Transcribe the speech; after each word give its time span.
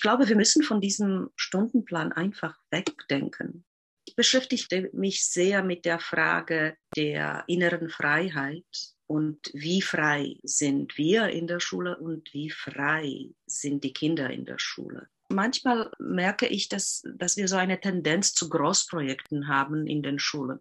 ich 0.00 0.02
glaube, 0.02 0.30
wir 0.30 0.36
müssen 0.36 0.62
von 0.62 0.80
diesem 0.80 1.28
Stundenplan 1.36 2.10
einfach 2.10 2.58
wegdenken. 2.70 3.66
Ich 4.06 4.16
beschäftigte 4.16 4.88
mich 4.94 5.26
sehr 5.26 5.62
mit 5.62 5.84
der 5.84 5.98
Frage 5.98 6.78
der 6.96 7.44
inneren 7.48 7.90
Freiheit 7.90 8.64
und 9.06 9.50
wie 9.52 9.82
frei 9.82 10.38
sind 10.42 10.96
wir 10.96 11.28
in 11.28 11.46
der 11.46 11.60
Schule 11.60 11.98
und 11.98 12.32
wie 12.32 12.48
frei 12.48 13.28
sind 13.44 13.84
die 13.84 13.92
Kinder 13.92 14.30
in 14.30 14.46
der 14.46 14.58
Schule. 14.58 15.10
Manchmal 15.28 15.92
merke 15.98 16.46
ich, 16.46 16.70
dass, 16.70 17.02
dass 17.16 17.36
wir 17.36 17.46
so 17.46 17.56
eine 17.56 17.78
Tendenz 17.78 18.32
zu 18.32 18.48
Großprojekten 18.48 19.48
haben 19.48 19.86
in 19.86 20.02
den 20.02 20.18
Schulen. 20.18 20.60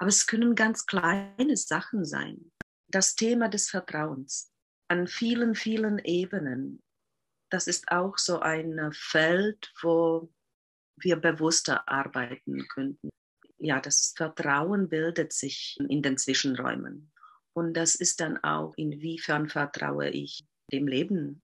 Aber 0.00 0.08
es 0.08 0.26
können 0.26 0.56
ganz 0.56 0.86
kleine 0.86 1.56
Sachen 1.56 2.04
sein. 2.04 2.50
Das 2.88 3.14
Thema 3.14 3.48
des 3.48 3.70
Vertrauens 3.70 4.50
an 4.88 5.06
vielen, 5.06 5.54
vielen 5.54 6.00
Ebenen. 6.00 6.82
Das 7.48 7.68
ist 7.68 7.92
auch 7.92 8.18
so 8.18 8.40
ein 8.40 8.90
Feld, 8.92 9.72
wo 9.80 10.28
wir 10.96 11.14
bewusster 11.14 11.88
arbeiten 11.88 12.66
könnten. 12.66 13.08
Ja, 13.58 13.80
das 13.80 14.14
Vertrauen 14.16 14.88
bildet 14.88 15.32
sich 15.32 15.78
in 15.88 16.02
den 16.02 16.18
Zwischenräumen. 16.18 17.12
Und 17.52 17.74
das 17.74 17.94
ist 17.94 18.20
dann 18.20 18.36
auch, 18.42 18.74
inwiefern 18.76 19.48
vertraue 19.48 20.08
ich 20.10 20.44
dem 20.72 20.88
Leben. 20.88 21.40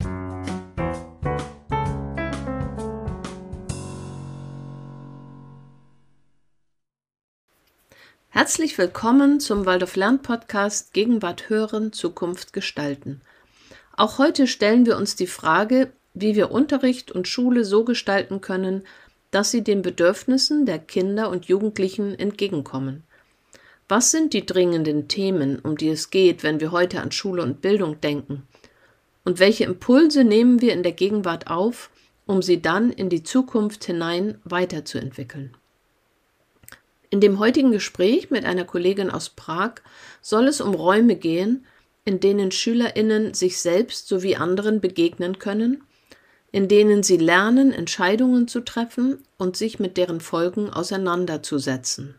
Herzlich 8.30 8.78
willkommen 8.78 9.40
zum 9.40 9.66
Waldorf 9.66 9.96
Lern 9.96 10.22
Podcast 10.22 10.94
Gegenwart 10.94 11.50
hören, 11.50 11.92
Zukunft 11.92 12.54
gestalten. 12.54 13.24
Auch 13.98 14.20
heute 14.20 14.46
stellen 14.46 14.86
wir 14.86 14.96
uns 14.96 15.16
die 15.16 15.26
Frage, 15.26 15.92
wie 16.14 16.36
wir 16.36 16.52
Unterricht 16.52 17.12
und 17.12 17.28
Schule 17.28 17.66
so 17.66 17.84
gestalten 17.84 18.42
können, 18.42 18.84
dass 19.32 19.50
sie 19.50 19.64
den 19.64 19.82
Bedürfnissen 19.82 20.68
der 20.68 20.78
Kinder 20.78 21.32
und 21.32 21.46
Jugendlichen 21.46 22.18
entgegenkommen. 22.18 23.04
Was 23.90 24.12
sind 24.12 24.34
die 24.34 24.46
dringenden 24.46 25.08
Themen, 25.08 25.58
um 25.58 25.78
die 25.78 25.90
es 25.90 26.12
geht, 26.12 26.44
wenn 26.44 26.60
wir 26.60 26.72
heute 26.72 27.02
an 27.02 27.12
Schule 27.12 27.42
und 27.42 27.62
Bildung 27.62 28.00
denken? 28.00 28.44
Und 29.26 29.40
welche 29.40 29.64
Impulse 29.64 30.24
nehmen 30.24 30.62
wir 30.62 30.74
in 30.74 30.84
der 30.84 30.92
Gegenwart 30.92 31.48
auf, 31.48 31.90
um 32.28 32.44
sie 32.44 32.62
dann 32.62 32.92
in 32.92 33.10
die 33.10 33.24
Zukunft 33.24 33.84
hinein 33.86 34.40
weiterzuentwickeln? 34.44 35.56
In 37.10 37.20
dem 37.20 37.40
heutigen 37.40 37.72
Gespräch 37.72 38.30
mit 38.30 38.46
einer 38.46 38.66
Kollegin 38.66 39.10
aus 39.10 39.30
Prag 39.30 39.76
soll 40.22 40.48
es 40.48 40.62
um 40.62 40.76
Räume 40.76 41.16
gehen, 41.16 41.66
in 42.08 42.22
denen 42.22 42.52
Schülerinnen 42.52 43.34
sich 43.34 43.60
selbst 43.60 44.08
sowie 44.08 44.38
anderen 44.38 44.80
begegnen 44.80 45.40
können, 45.40 45.84
in 46.54 46.70
denen 46.70 47.04
sie 47.04 47.18
lernen, 47.18 47.74
Entscheidungen 47.74 48.48
zu 48.48 48.62
treffen 48.62 49.22
und 49.38 49.58
sich 49.58 49.78
mit 49.78 49.98
deren 49.98 50.22
Folgen 50.22 50.70
auseinanderzusetzen. 50.70 52.16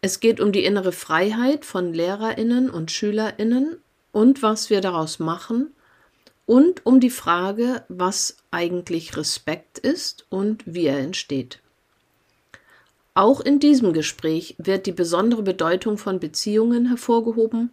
Es 0.00 0.20
geht 0.20 0.38
um 0.38 0.52
die 0.52 0.64
innere 0.64 0.92
Freiheit 0.92 1.64
von 1.64 1.92
Lehrerinnen 1.92 2.70
und 2.70 2.92
Schülerinnen 2.92 3.78
und 4.12 4.42
was 4.42 4.70
wir 4.70 4.80
daraus 4.80 5.18
machen 5.18 5.72
und 6.46 6.86
um 6.86 7.00
die 7.00 7.10
Frage, 7.10 7.82
was 7.88 8.36
eigentlich 8.52 9.16
Respekt 9.16 9.80
ist 9.80 10.24
und 10.28 10.62
wie 10.66 10.86
er 10.86 11.00
entsteht. 11.00 11.58
Auch 13.14 13.40
in 13.40 13.58
diesem 13.58 13.92
Gespräch 13.92 14.54
wird 14.58 14.86
die 14.86 14.92
besondere 14.92 15.42
Bedeutung 15.42 15.98
von 15.98 16.20
Beziehungen 16.20 16.86
hervorgehoben 16.86 17.72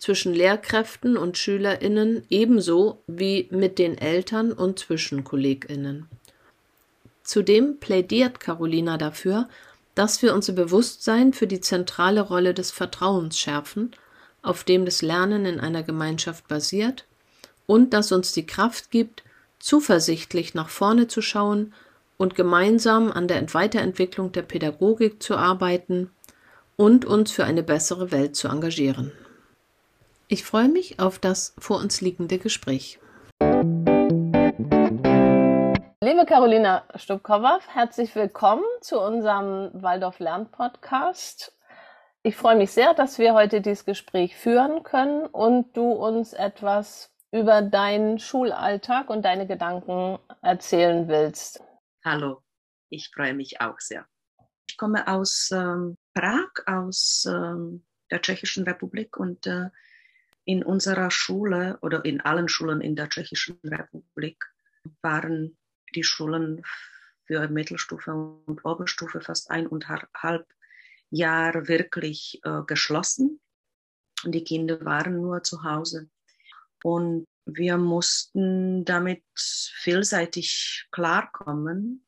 zwischen 0.00 0.32
Lehrkräften 0.32 1.18
und 1.18 1.36
Schülerinnen 1.36 2.24
ebenso 2.30 3.02
wie 3.06 3.48
mit 3.50 3.78
den 3.78 3.98
Eltern 3.98 4.50
und 4.50 4.78
zwischen 4.78 5.24
Kolleginnen. 5.24 6.08
Zudem 7.22 7.78
plädiert 7.78 8.40
Carolina 8.40 8.96
dafür, 8.96 9.46
dass 9.94 10.22
wir 10.22 10.34
unser 10.34 10.54
Bewusstsein 10.54 11.34
für 11.34 11.46
die 11.46 11.60
zentrale 11.60 12.22
Rolle 12.22 12.54
des 12.54 12.70
Vertrauens 12.70 13.38
schärfen, 13.38 13.90
auf 14.40 14.64
dem 14.64 14.86
das 14.86 15.02
Lernen 15.02 15.44
in 15.44 15.60
einer 15.60 15.82
Gemeinschaft 15.82 16.48
basiert, 16.48 17.04
und 17.66 17.92
das 17.92 18.10
uns 18.10 18.32
die 18.32 18.46
Kraft 18.46 18.90
gibt, 18.90 19.22
zuversichtlich 19.58 20.54
nach 20.54 20.70
vorne 20.70 21.08
zu 21.08 21.20
schauen 21.20 21.74
und 22.16 22.34
gemeinsam 22.34 23.12
an 23.12 23.28
der 23.28 23.52
Weiterentwicklung 23.52 24.32
der 24.32 24.42
Pädagogik 24.42 25.22
zu 25.22 25.36
arbeiten 25.36 26.10
und 26.76 27.04
uns 27.04 27.32
für 27.32 27.44
eine 27.44 27.62
bessere 27.62 28.10
Welt 28.10 28.34
zu 28.34 28.48
engagieren. 28.48 29.12
Ich 30.32 30.44
freue 30.44 30.68
mich 30.68 31.00
auf 31.00 31.18
das 31.18 31.56
vor 31.58 31.78
uns 31.78 32.00
liegende 32.00 32.38
Gespräch. 32.38 33.00
Liebe 36.00 36.24
Carolina 36.24 36.84
Stubkowa, 36.94 37.58
herzlich 37.66 38.14
willkommen 38.14 38.62
zu 38.80 39.00
unserem 39.00 39.70
Waldorf 39.82 40.20
Lern 40.20 40.48
Podcast. 40.52 41.58
Ich 42.22 42.36
freue 42.36 42.54
mich 42.54 42.70
sehr, 42.70 42.94
dass 42.94 43.18
wir 43.18 43.34
heute 43.34 43.60
dieses 43.60 43.84
Gespräch 43.84 44.36
führen 44.36 44.84
können 44.84 45.26
und 45.26 45.76
du 45.76 45.90
uns 45.90 46.32
etwas 46.32 47.12
über 47.32 47.60
deinen 47.60 48.20
Schulalltag 48.20 49.10
und 49.10 49.24
deine 49.24 49.48
Gedanken 49.48 50.20
erzählen 50.42 51.08
willst. 51.08 51.60
Hallo, 52.04 52.40
ich 52.88 53.10
freue 53.12 53.34
mich 53.34 53.60
auch 53.60 53.80
sehr. 53.80 54.06
Ich 54.68 54.76
komme 54.76 55.08
aus 55.08 55.50
ähm, 55.52 55.98
Prag, 56.14 56.50
aus 56.66 57.24
ähm, 57.26 57.84
der 58.12 58.22
Tschechischen 58.22 58.62
Republik 58.62 59.16
und 59.16 59.48
äh, 59.48 59.70
in 60.50 60.64
unserer 60.64 61.10
Schule 61.12 61.78
oder 61.80 62.04
in 62.04 62.20
allen 62.20 62.48
Schulen 62.48 62.80
in 62.80 62.96
der 62.96 63.08
Tschechischen 63.08 63.60
Republik 63.64 64.44
waren 65.00 65.56
die 65.94 66.02
Schulen 66.02 66.62
für 67.24 67.48
Mittelstufe 67.48 68.12
und 68.46 68.64
Oberstufe 68.64 69.20
fast 69.20 69.50
eineinhalb 69.50 70.46
Jahre 71.10 71.68
wirklich 71.68 72.40
äh, 72.42 72.62
geschlossen. 72.66 73.40
Die 74.24 74.42
Kinder 74.42 74.84
waren 74.84 75.20
nur 75.20 75.44
zu 75.44 75.62
Hause. 75.62 76.10
Und 76.82 77.26
wir 77.46 77.76
mussten 77.76 78.84
damit 78.84 79.22
vielseitig 79.34 80.88
klarkommen. 80.90 82.04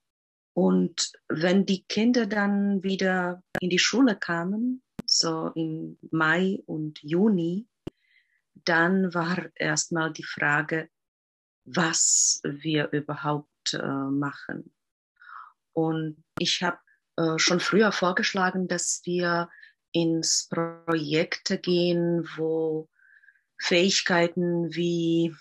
Und 0.54 1.12
wenn 1.28 1.64
die 1.64 1.84
Kinder 1.84 2.26
dann 2.26 2.82
wieder 2.82 3.42
in 3.60 3.70
die 3.70 3.78
Schule 3.78 4.16
kamen, 4.16 4.82
so 5.06 5.52
im 5.54 5.98
Mai 6.10 6.60
und 6.66 7.00
Juni, 7.02 7.68
dann 8.64 9.14
war 9.14 9.46
erstmal 9.54 10.12
die 10.12 10.24
Frage, 10.24 10.88
was 11.64 12.40
wir 12.44 12.90
überhaupt 12.92 13.74
äh, 13.74 13.82
machen. 13.82 14.74
Und 15.72 16.22
ich 16.38 16.62
habe 16.62 16.78
äh, 17.16 17.38
schon 17.38 17.60
früher 17.60 17.92
vorgeschlagen, 17.92 18.68
dass 18.68 19.02
wir 19.04 19.48
ins 19.92 20.48
Projekte 20.48 21.58
gehen, 21.58 22.28
wo 22.36 22.88
Fähigkeiten 23.58 24.74
wie 24.74 25.34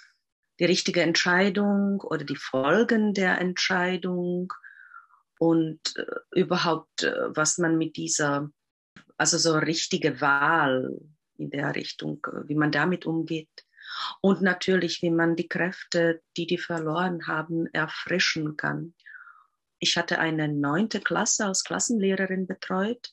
die 0.59 0.65
richtige 0.65 1.01
Entscheidung 1.01 2.01
oder 2.01 2.23
die 2.23 2.35
Folgen 2.35 3.13
der 3.13 3.39
Entscheidung 3.39 4.53
und 5.39 5.79
äh, 5.95 6.39
überhaupt, 6.39 7.03
äh, 7.03 7.35
was 7.35 7.57
man 7.57 7.77
mit 7.77 7.97
dieser, 7.97 8.51
also 9.17 9.37
so 9.37 9.57
richtige 9.57 10.21
Wahl 10.21 10.99
in 11.41 11.49
der 11.49 11.75
Richtung, 11.75 12.25
äh, 12.27 12.47
wie 12.47 12.55
man 12.55 12.71
damit 12.71 13.05
umgeht. 13.05 13.49
Und 14.21 14.41
natürlich, 14.41 15.01
wie 15.01 15.09
man 15.09 15.35
die 15.35 15.49
Kräfte, 15.49 16.21
die 16.37 16.47
die 16.47 16.57
verloren 16.57 17.27
haben, 17.27 17.67
erfrischen 17.73 18.55
kann. 18.55 18.93
Ich 19.79 19.97
hatte 19.97 20.19
eine 20.19 20.47
neunte 20.47 21.01
Klasse 21.01 21.45
als 21.45 21.63
Klassenlehrerin 21.63 22.47
betreut, 22.47 23.11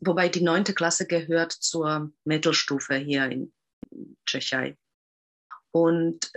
wobei 0.00 0.28
die 0.28 0.42
neunte 0.42 0.74
Klasse 0.74 1.06
gehört 1.06 1.52
zur 1.52 2.12
Mittelstufe 2.24 2.96
hier 2.96 3.26
in 3.26 3.52
Tschechei. 4.26 4.76
Und 5.70 6.32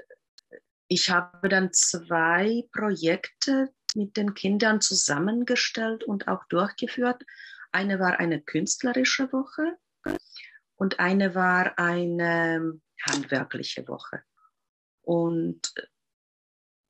ich 0.87 1.09
habe 1.09 1.49
dann 1.49 1.73
zwei 1.73 2.65
Projekte 2.71 3.73
mit 3.95 4.17
den 4.17 4.33
Kindern 4.33 4.81
zusammengestellt 4.81 6.03
und 6.03 6.27
auch 6.27 6.43
durchgeführt. 6.49 7.23
Eine 7.71 7.99
war 7.99 8.19
eine 8.19 8.41
künstlerische 8.41 9.31
Woche 9.31 9.77
und 10.75 10.99
eine 10.99 11.35
war 11.35 11.77
eine 11.77 12.79
handwerkliche 13.01 13.87
Woche. 13.87 14.21
Und 15.01 15.73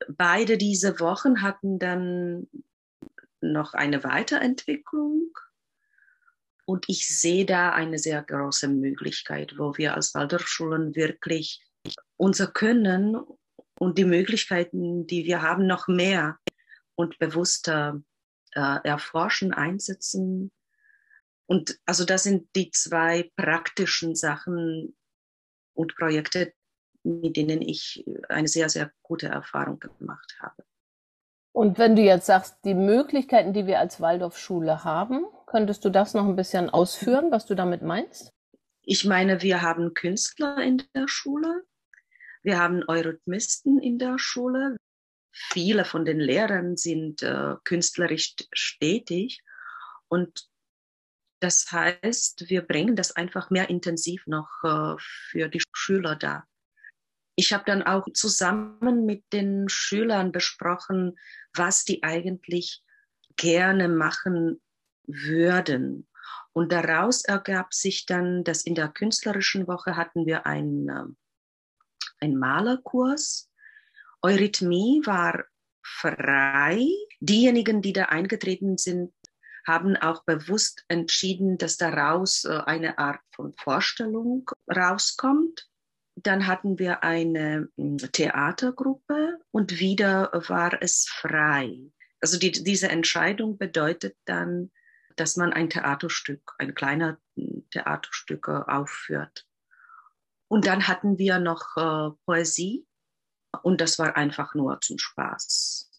beide 0.08 0.58
diese 0.58 1.00
Wochen 1.00 1.42
hatten 1.42 1.80
dann 1.80 2.48
noch 3.42 3.74
eine 3.74 4.04
Weiterentwicklung 4.04 5.32
und 6.66 6.86
ich 6.88 7.08
sehe 7.08 7.46
da 7.46 7.72
eine 7.72 8.00
sehr 8.00 8.24
große 8.24 8.68
Möglichkeit, 8.68 9.58
wo 9.58 9.78
wir 9.78 9.94
als 9.94 10.16
Waldorfschulen 10.16 10.96
wirklich 10.96 11.64
unser 12.18 12.48
Können 12.48 13.18
und 13.78 13.98
die 13.98 14.06
Möglichkeiten, 14.06 15.06
die 15.06 15.26
wir 15.26 15.44
haben, 15.44 15.68
noch 15.68 15.88
mehr 15.88 16.40
und 16.96 17.20
bewusster 17.20 18.02
äh, 18.54 18.80
erforschen, 18.84 19.54
einsetzen. 19.54 20.52
Und 21.48 21.78
also 21.86 22.06
das 22.06 22.24
sind 22.24 22.48
die 22.56 22.72
zwei 22.72 23.32
praktischen 23.36 24.16
Sachen 24.16 24.96
und 25.74 25.96
Projekte, 25.96 26.54
mit 27.04 27.38
denen 27.38 27.62
ich 27.62 28.04
eine 28.30 28.48
sehr, 28.48 28.70
sehr 28.70 28.92
gute 29.04 29.28
Erfahrung 29.28 29.80
gemacht 29.80 30.38
habe. 30.40 30.64
Und 31.52 31.78
wenn 31.78 31.96
du 31.96 32.02
jetzt 32.02 32.26
sagst, 32.26 32.58
die 32.66 32.74
Möglichkeiten, 32.74 33.54
die 33.54 33.66
wir 33.66 33.80
als 33.80 34.02
Waldorfschule 34.02 34.84
haben, 34.84 35.26
könntest 35.46 35.86
du 35.86 35.90
das 35.90 36.14
noch 36.14 36.26
ein 36.26 36.36
bisschen 36.36 36.70
ausführen, 36.70 37.32
was 37.32 37.46
du 37.46 37.56
damit 37.56 37.82
meinst? 37.82 38.30
Ich 38.82 39.06
meine, 39.06 39.42
wir 39.42 39.62
haben 39.62 39.94
Künstler 39.94 40.58
in 40.58 40.84
der 40.94 41.08
Schule, 41.08 41.64
wir 42.44 42.60
haben 42.60 42.84
Eurythmisten 42.88 43.80
in 43.80 43.98
der 43.98 44.20
Schule. 44.20 44.78
Viele 45.32 45.86
von 45.86 46.06
den 46.06 46.20
Lehrern 46.20 46.78
sind 46.78 47.24
äh, 47.24 47.56
künstlerisch 47.64 48.36
stetig 48.54 49.42
und 50.08 50.48
das 51.46 51.72
heißt, 51.72 52.50
wir 52.50 52.64
bringen 52.64 52.96
das 52.96 53.12
einfach 53.12 53.52
mehr 53.52 53.70
intensiv 53.70 54.26
noch 54.26 54.50
äh, 54.64 54.96
für 54.98 55.48
die 55.48 55.62
Schüler 55.74 56.16
da. 56.16 56.44
Ich 57.36 57.54
habe 57.54 57.66
dann 57.68 57.84
auch 57.84 58.08
zusammen 58.14 59.06
mit 59.06 59.24
den 59.32 59.70
Schülern 59.70 60.32
besprochen, 60.32 61.20
was 61.54 61.84
die 61.84 62.02
eigentlich 62.02 62.82
gerne 63.38 63.90
machen 63.90 64.60
würden. 65.06 66.08
Und 66.52 66.72
daraus 66.72 67.24
ergab 67.24 67.76
sich 67.76 68.08
dann, 68.08 68.44
dass 68.44 68.64
in 68.64 68.74
der 68.74 68.88
künstlerischen 68.88 69.68
Woche 69.68 69.96
hatten 69.96 70.26
wir 70.26 70.48
einen, 70.48 70.90
äh, 70.90 71.06
einen 72.22 72.40
Malerkurs. 72.40 73.52
Eurythmie 74.24 75.04
war 75.06 75.46
frei. 75.84 76.88
Diejenigen, 77.20 77.84
die 77.84 77.94
da 77.94 78.06
eingetreten 78.06 78.80
sind, 78.80 79.14
haben 79.68 79.96
auch 79.96 80.24
bewusst 80.24 80.84
entschieden, 80.88 81.58
dass 81.58 81.78
daraus 81.78 82.46
äh, 82.46 82.62
eine 82.66 82.98
Art 82.98 83.22
von 83.34 83.54
Vorstellung 83.54 84.50
rauskommt. 84.74 85.68
Dann 86.16 86.48
hatten 86.48 86.80
wir 86.80 87.04
eine 87.04 87.70
hm, 87.78 87.98
Theatergruppe 87.98 89.40
und 89.52 89.80
wieder 89.80 90.32
war 90.48 90.82
es 90.82 91.08
frei. 91.08 91.92
Also 92.22 92.40
die, 92.40 92.52
diese 92.52 92.90
Entscheidung 92.90 93.58
bedeutet 93.58 94.16
dann, 94.26 94.72
dass 95.16 95.36
man 95.36 95.54
ein 95.54 95.70
Theaterstück, 95.70 96.54
ein 96.58 96.76
kleiner 96.76 97.18
hm, 97.36 97.68
Theaterstück 97.72 98.48
aufführt. 98.48 99.46
Und 100.48 100.68
dann 100.68 100.88
hatten 100.88 101.18
wir 101.18 101.40
noch 101.40 101.76
äh, 101.76 102.16
Poesie 102.26 102.86
und 103.64 103.82
das 103.82 103.98
war 103.98 104.16
einfach 104.16 104.54
nur 104.54 104.80
zum 104.82 105.00
Spaß. 105.00 105.90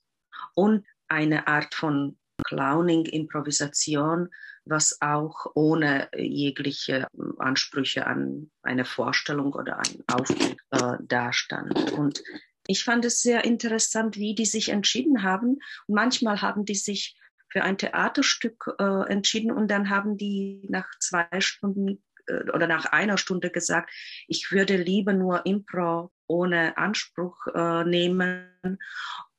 Und 0.54 0.86
eine 1.08 1.46
Art 1.46 1.74
von 1.74 2.18
Clowning, 2.44 3.04
Improvisation, 3.06 4.28
was 4.64 5.00
auch 5.00 5.46
ohne 5.54 6.08
jegliche 6.16 7.06
Ansprüche 7.38 8.06
an 8.06 8.50
eine 8.62 8.84
Vorstellung 8.84 9.52
oder 9.52 9.78
einen 9.78 10.02
Auftritt 10.12 10.56
äh, 10.70 10.96
dastand. 11.00 11.92
Und 11.92 12.22
ich 12.66 12.84
fand 12.84 13.04
es 13.04 13.22
sehr 13.22 13.44
interessant, 13.44 14.16
wie 14.16 14.34
die 14.34 14.46
sich 14.46 14.70
entschieden 14.70 15.22
haben. 15.22 15.58
Und 15.86 15.94
manchmal 15.94 16.42
haben 16.42 16.64
die 16.64 16.74
sich 16.74 17.16
für 17.48 17.62
ein 17.62 17.78
Theaterstück 17.78 18.74
äh, 18.78 19.08
entschieden 19.08 19.52
und 19.52 19.70
dann 19.70 19.88
haben 19.88 20.16
die 20.16 20.66
nach 20.68 20.88
zwei 20.98 21.28
Stunden 21.40 22.02
äh, 22.26 22.50
oder 22.52 22.66
nach 22.66 22.86
einer 22.86 23.18
Stunde 23.18 23.50
gesagt, 23.50 23.90
ich 24.26 24.50
würde 24.50 24.76
lieber 24.76 25.12
nur 25.12 25.46
Impro 25.46 26.12
ohne 26.26 26.76
Anspruch 26.76 27.46
äh, 27.54 27.84
nehmen. 27.84 28.78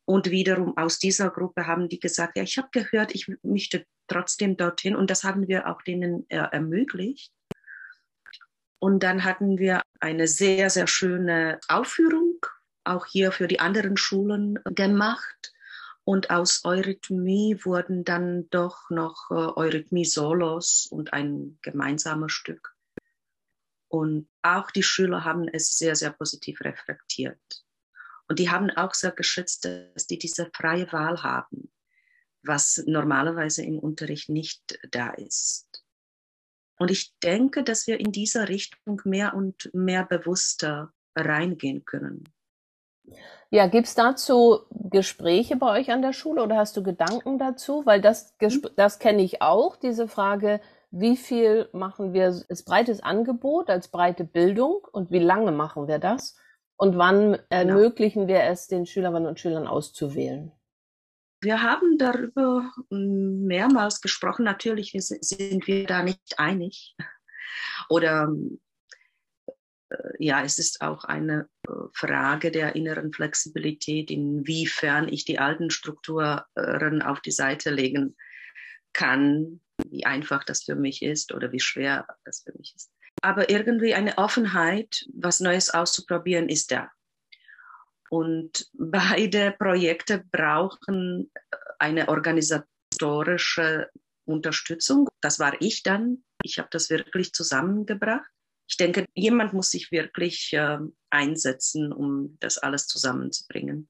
Und 0.09 0.31
wiederum 0.31 0.77
aus 0.77 0.99
dieser 0.99 1.29
Gruppe 1.29 1.67
haben 1.67 1.89
die 1.89 1.99
gesagt, 1.99 2.37
ja, 2.37 2.43
ich 2.43 2.57
habe 2.57 2.69
gehört, 2.71 3.13
ich 3.13 3.27
möchte 3.43 3.85
trotzdem 4.07 4.55
dorthin. 4.55 4.95
Und 4.95 5.11
das 5.11 5.25
haben 5.25 5.49
wir 5.49 5.67
auch 5.67 5.81
denen 5.81 6.25
äh, 6.29 6.37
ermöglicht. 6.37 7.33
Und 8.79 9.03
dann 9.03 9.25
hatten 9.25 9.57
wir 9.57 9.81
eine 9.99 10.27
sehr, 10.27 10.69
sehr 10.69 10.87
schöne 10.87 11.59
Aufführung, 11.67 12.39
auch 12.85 13.05
hier 13.05 13.33
für 13.33 13.49
die 13.49 13.59
anderen 13.59 13.97
Schulen 13.97 14.59
gemacht. 14.63 15.53
Und 16.05 16.29
aus 16.29 16.63
Eurythmie 16.63 17.59
wurden 17.65 18.05
dann 18.05 18.49
doch 18.49 18.89
noch 18.89 19.29
äh, 19.29 19.33
Eurythmie-Solos 19.33 20.87
und 20.89 21.11
ein 21.11 21.59
gemeinsames 21.61 22.31
Stück. 22.31 22.77
Und 23.89 24.29
auch 24.41 24.71
die 24.71 24.83
Schüler 24.83 25.25
haben 25.25 25.49
es 25.49 25.77
sehr, 25.77 25.97
sehr 25.97 26.11
positiv 26.11 26.61
reflektiert. 26.61 27.66
Und 28.27 28.39
die 28.39 28.49
haben 28.49 28.69
auch 28.71 28.93
sehr 28.93 29.11
geschätzt, 29.11 29.65
dass 29.65 30.07
die 30.07 30.17
diese 30.17 30.49
freie 30.53 30.91
Wahl 30.91 31.23
haben, 31.23 31.71
was 32.43 32.83
normalerweise 32.85 33.63
im 33.63 33.79
Unterricht 33.79 34.29
nicht 34.29 34.79
da 34.91 35.11
ist. 35.11 35.83
Und 36.77 36.91
ich 36.91 37.17
denke, 37.19 37.63
dass 37.63 37.87
wir 37.87 37.99
in 37.99 38.11
dieser 38.11 38.49
Richtung 38.49 39.01
mehr 39.05 39.33
und 39.33 39.69
mehr 39.73 40.05
bewusster 40.05 40.93
reingehen 41.15 41.85
können. 41.85 42.25
Ja, 43.49 43.67
gibt 43.67 43.87
es 43.87 43.95
dazu 43.95 44.59
Gespräche 44.71 45.55
bei 45.55 45.79
euch 45.79 45.91
an 45.91 46.01
der 46.01 46.13
Schule 46.13 46.43
oder 46.43 46.57
hast 46.57 46.75
du 46.75 46.83
Gedanken 46.83 47.39
dazu? 47.39 47.85
Weil 47.85 48.01
das, 48.01 48.35
mhm. 48.41 48.67
das 48.75 48.99
kenne 48.99 49.23
ich 49.23 49.41
auch, 49.41 49.77
diese 49.77 50.07
Frage, 50.07 50.59
wie 50.91 51.15
viel 51.15 51.69
machen 51.71 52.13
wir 52.13 52.25
als 52.25 52.63
breites 52.63 53.01
Angebot, 53.01 53.69
als 53.69 53.87
breite 53.87 54.25
Bildung 54.25 54.85
und 54.91 55.11
wie 55.11 55.19
lange 55.19 55.51
machen 55.51 55.87
wir 55.87 55.99
das? 55.99 56.35
Und 56.77 56.97
wann 56.97 57.33
genau. 57.33 57.43
ermöglichen 57.49 58.27
wir 58.27 58.43
es 58.43 58.67
den 58.67 58.85
Schülerinnen 58.85 59.27
und 59.27 59.39
Schülern 59.39 59.67
auszuwählen? 59.67 60.51
Wir 61.41 61.61
haben 61.61 61.97
darüber 61.97 62.71
mehrmals 62.89 64.01
gesprochen. 64.01 64.45
Natürlich 64.45 64.91
sind 64.93 65.67
wir 65.67 65.85
da 65.85 66.03
nicht 66.03 66.39
einig. 66.39 66.95
Oder 67.89 68.31
äh, 69.89 69.95
ja, 70.19 70.43
es 70.43 70.59
ist 70.59 70.81
auch 70.81 71.03
eine 71.03 71.49
äh, 71.67 71.71
Frage 71.93 72.51
der 72.51 72.75
inneren 72.75 73.11
Flexibilität, 73.11 74.11
inwiefern 74.11 75.07
ich 75.07 75.25
die 75.25 75.39
alten 75.39 75.69
Strukturen 75.69 77.01
auf 77.01 77.21
die 77.21 77.31
Seite 77.31 77.71
legen 77.71 78.15
kann, 78.93 79.61
wie 79.89 80.05
einfach 80.05 80.43
das 80.43 80.63
für 80.63 80.75
mich 80.75 81.03
ist 81.03 81.33
oder 81.33 81.51
wie 81.51 81.59
schwer 81.59 82.07
das 82.23 82.41
für 82.41 82.53
mich 82.57 82.73
ist 82.75 82.91
aber 83.21 83.49
irgendwie 83.49 83.93
eine 83.93 84.17
Offenheit, 84.17 85.05
was 85.13 85.39
Neues 85.39 85.69
auszuprobieren, 85.69 86.49
ist 86.49 86.71
da. 86.71 86.91
Und 88.09 88.69
beide 88.73 89.51
Projekte 89.51 90.23
brauchen 90.31 91.31
eine 91.79 92.09
organisatorische 92.09 93.89
Unterstützung. 94.25 95.07
Das 95.21 95.39
war 95.39 95.61
ich 95.61 95.83
dann. 95.83 96.23
Ich 96.43 96.59
habe 96.59 96.69
das 96.71 96.89
wirklich 96.89 97.33
zusammengebracht. 97.33 98.29
Ich 98.69 98.77
denke, 98.77 99.05
jemand 99.13 99.53
muss 99.53 99.71
sich 99.71 99.91
wirklich 99.91 100.51
äh, 100.53 100.79
einsetzen, 101.09 101.93
um 101.93 102.37
das 102.39 102.57
alles 102.57 102.87
zusammenzubringen. 102.87 103.89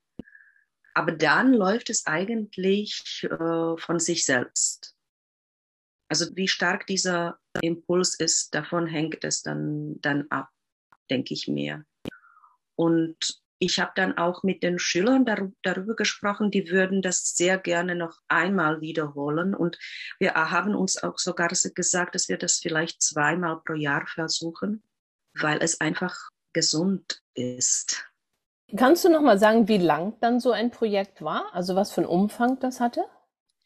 Aber 0.93 1.11
dann 1.11 1.53
läuft 1.53 1.89
es 1.89 2.05
eigentlich 2.05 3.23
äh, 3.23 3.77
von 3.77 3.99
sich 3.99 4.25
selbst. 4.25 4.96
Also 6.09 6.35
wie 6.35 6.47
stark 6.47 6.87
dieser 6.87 7.37
Impuls 7.61 8.15
ist, 8.15 8.55
davon 8.55 8.87
hängt 8.87 9.23
es 9.23 9.41
dann, 9.41 9.99
dann 10.01 10.27
ab, 10.29 10.49
denke 11.09 11.33
ich 11.33 11.47
mir. 11.47 11.85
Und 12.75 13.41
ich 13.59 13.79
habe 13.79 13.91
dann 13.95 14.17
auch 14.17 14.43
mit 14.43 14.61
den 14.61 14.77
Schülern 14.77 15.25
dar 15.25 15.51
darüber 15.63 15.95
gesprochen, 15.95 16.51
die 16.51 16.69
würden 16.69 17.01
das 17.01 17.35
sehr 17.35 17.57
gerne 17.57 17.95
noch 17.95 18.19
einmal 18.27 18.81
wiederholen. 18.81 19.55
Und 19.55 19.79
wir 20.19 20.35
haben 20.35 20.75
uns 20.75 21.01
auch 21.01 21.17
sogar 21.17 21.49
gesagt, 21.49 22.15
dass 22.15 22.29
wir 22.29 22.37
das 22.37 22.59
vielleicht 22.59 23.01
zweimal 23.01 23.61
pro 23.65 23.73
Jahr 23.73 24.05
versuchen, 24.05 24.83
weil 25.33 25.57
es 25.61 25.81
einfach 25.81 26.15
gesund 26.53 27.21
ist. 27.33 28.05
Kannst 28.75 29.05
du 29.05 29.09
noch 29.09 29.21
mal 29.21 29.39
sagen, 29.39 29.67
wie 29.67 29.77
lang 29.77 30.19
dann 30.19 30.39
so 30.39 30.51
ein 30.51 30.71
Projekt 30.71 31.21
war? 31.21 31.53
Also 31.53 31.75
was 31.75 31.91
für 31.91 32.01
einen 32.01 32.09
Umfang 32.09 32.59
das 32.59 32.79
hatte? 32.79 33.05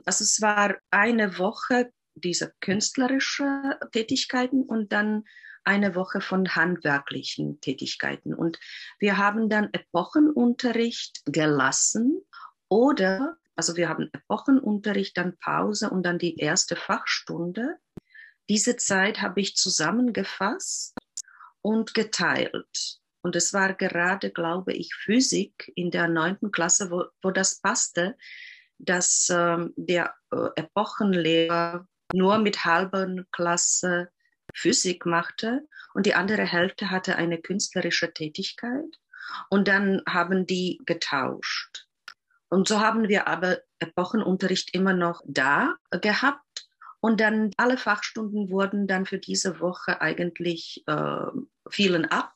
Also 0.05 0.23
es 0.23 0.41
war 0.41 0.75
eine 0.89 1.37
Woche 1.37 1.91
diese 2.15 2.53
künstlerische 2.59 3.79
Tätigkeiten 3.91 4.63
und 4.63 4.91
dann 4.91 5.23
eine 5.63 5.95
Woche 5.95 6.21
von 6.21 6.55
handwerklichen 6.55 7.61
Tätigkeiten. 7.61 8.33
Und 8.33 8.59
wir 8.99 9.17
haben 9.17 9.49
dann 9.49 9.69
Epochenunterricht 9.73 11.21
gelassen 11.25 12.21
oder, 12.67 13.37
also 13.55 13.75
wir 13.75 13.89
haben 13.89 14.09
Epochenunterricht, 14.11 15.17
dann 15.17 15.37
Pause 15.37 15.89
und 15.89 16.03
dann 16.03 16.17
die 16.17 16.37
erste 16.37 16.75
Fachstunde. 16.75 17.77
Diese 18.49 18.75
Zeit 18.75 19.21
habe 19.21 19.41
ich 19.41 19.55
zusammengefasst 19.55 20.97
und 21.61 21.93
geteilt. 21.93 22.97
Und 23.23 23.35
es 23.35 23.53
war 23.53 23.75
gerade, 23.75 24.31
glaube 24.31 24.73
ich, 24.73 24.95
Physik 24.95 25.71
in 25.75 25.91
der 25.91 26.07
neunten 26.07 26.51
Klasse, 26.51 26.89
wo, 26.89 27.05
wo 27.21 27.29
das 27.29 27.61
passte, 27.61 28.17
dass 28.79 29.29
ähm, 29.31 29.73
der 29.75 30.15
äh, 30.31 30.47
Epochenlehrer 30.55 31.87
nur 32.13 32.37
mit 32.37 32.65
halben 32.65 33.27
Klasse 33.31 34.09
Physik 34.53 35.05
machte 35.05 35.67
und 35.93 36.05
die 36.05 36.13
andere 36.13 36.43
Hälfte 36.43 36.89
hatte 36.91 37.15
eine 37.15 37.39
künstlerische 37.39 38.13
Tätigkeit. 38.13 38.97
Und 39.49 39.67
dann 39.67 40.01
haben 40.07 40.45
die 40.45 40.81
getauscht. 40.85 41.87
Und 42.49 42.67
so 42.67 42.81
haben 42.81 43.07
wir 43.07 43.27
aber 43.27 43.59
Epochenunterricht 43.79 44.73
immer 44.73 44.93
noch 44.93 45.21
da 45.25 45.75
gehabt. 46.01 46.67
Und 46.99 47.19
dann 47.19 47.51
alle 47.57 47.77
Fachstunden 47.77 48.49
wurden 48.49 48.87
dann 48.87 49.05
für 49.05 49.19
diese 49.19 49.59
Woche 49.59 50.01
eigentlich 50.01 50.83
äh, 50.87 51.27
fielen 51.69 52.05
ab. 52.05 52.33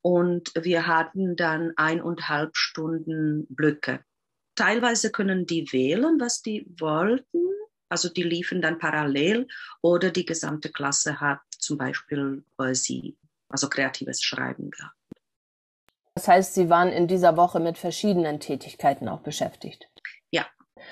und 0.00 0.52
wir 0.54 0.86
hatten 0.86 1.36
dann 1.36 1.72
eineinhalb 1.76 2.56
Stunden 2.56 3.46
Blöcke. 3.50 4.02
Teilweise 4.54 5.10
können 5.10 5.44
die 5.44 5.70
wählen, 5.72 6.18
was 6.18 6.40
die 6.40 6.66
wollten. 6.78 7.46
Also 7.88 8.08
die 8.08 8.22
liefen 8.22 8.60
dann 8.60 8.78
parallel 8.78 9.48
oder 9.80 10.10
die 10.10 10.26
gesamte 10.26 10.70
Klasse 10.70 11.20
hat 11.20 11.40
zum 11.58 11.78
Beispiel 11.78 12.44
Poesie, 12.56 13.16
also 13.48 13.68
kreatives 13.68 14.22
Schreiben 14.22 14.70
gehabt. 14.70 14.94
Das 16.14 16.26
heißt, 16.26 16.54
Sie 16.54 16.68
waren 16.68 16.88
in 16.88 17.06
dieser 17.06 17.36
Woche 17.36 17.60
mit 17.60 17.78
verschiedenen 17.78 18.40
Tätigkeiten 18.40 19.08
auch 19.08 19.20
beschäftigt. 19.20 19.88
Ja. 20.30 20.46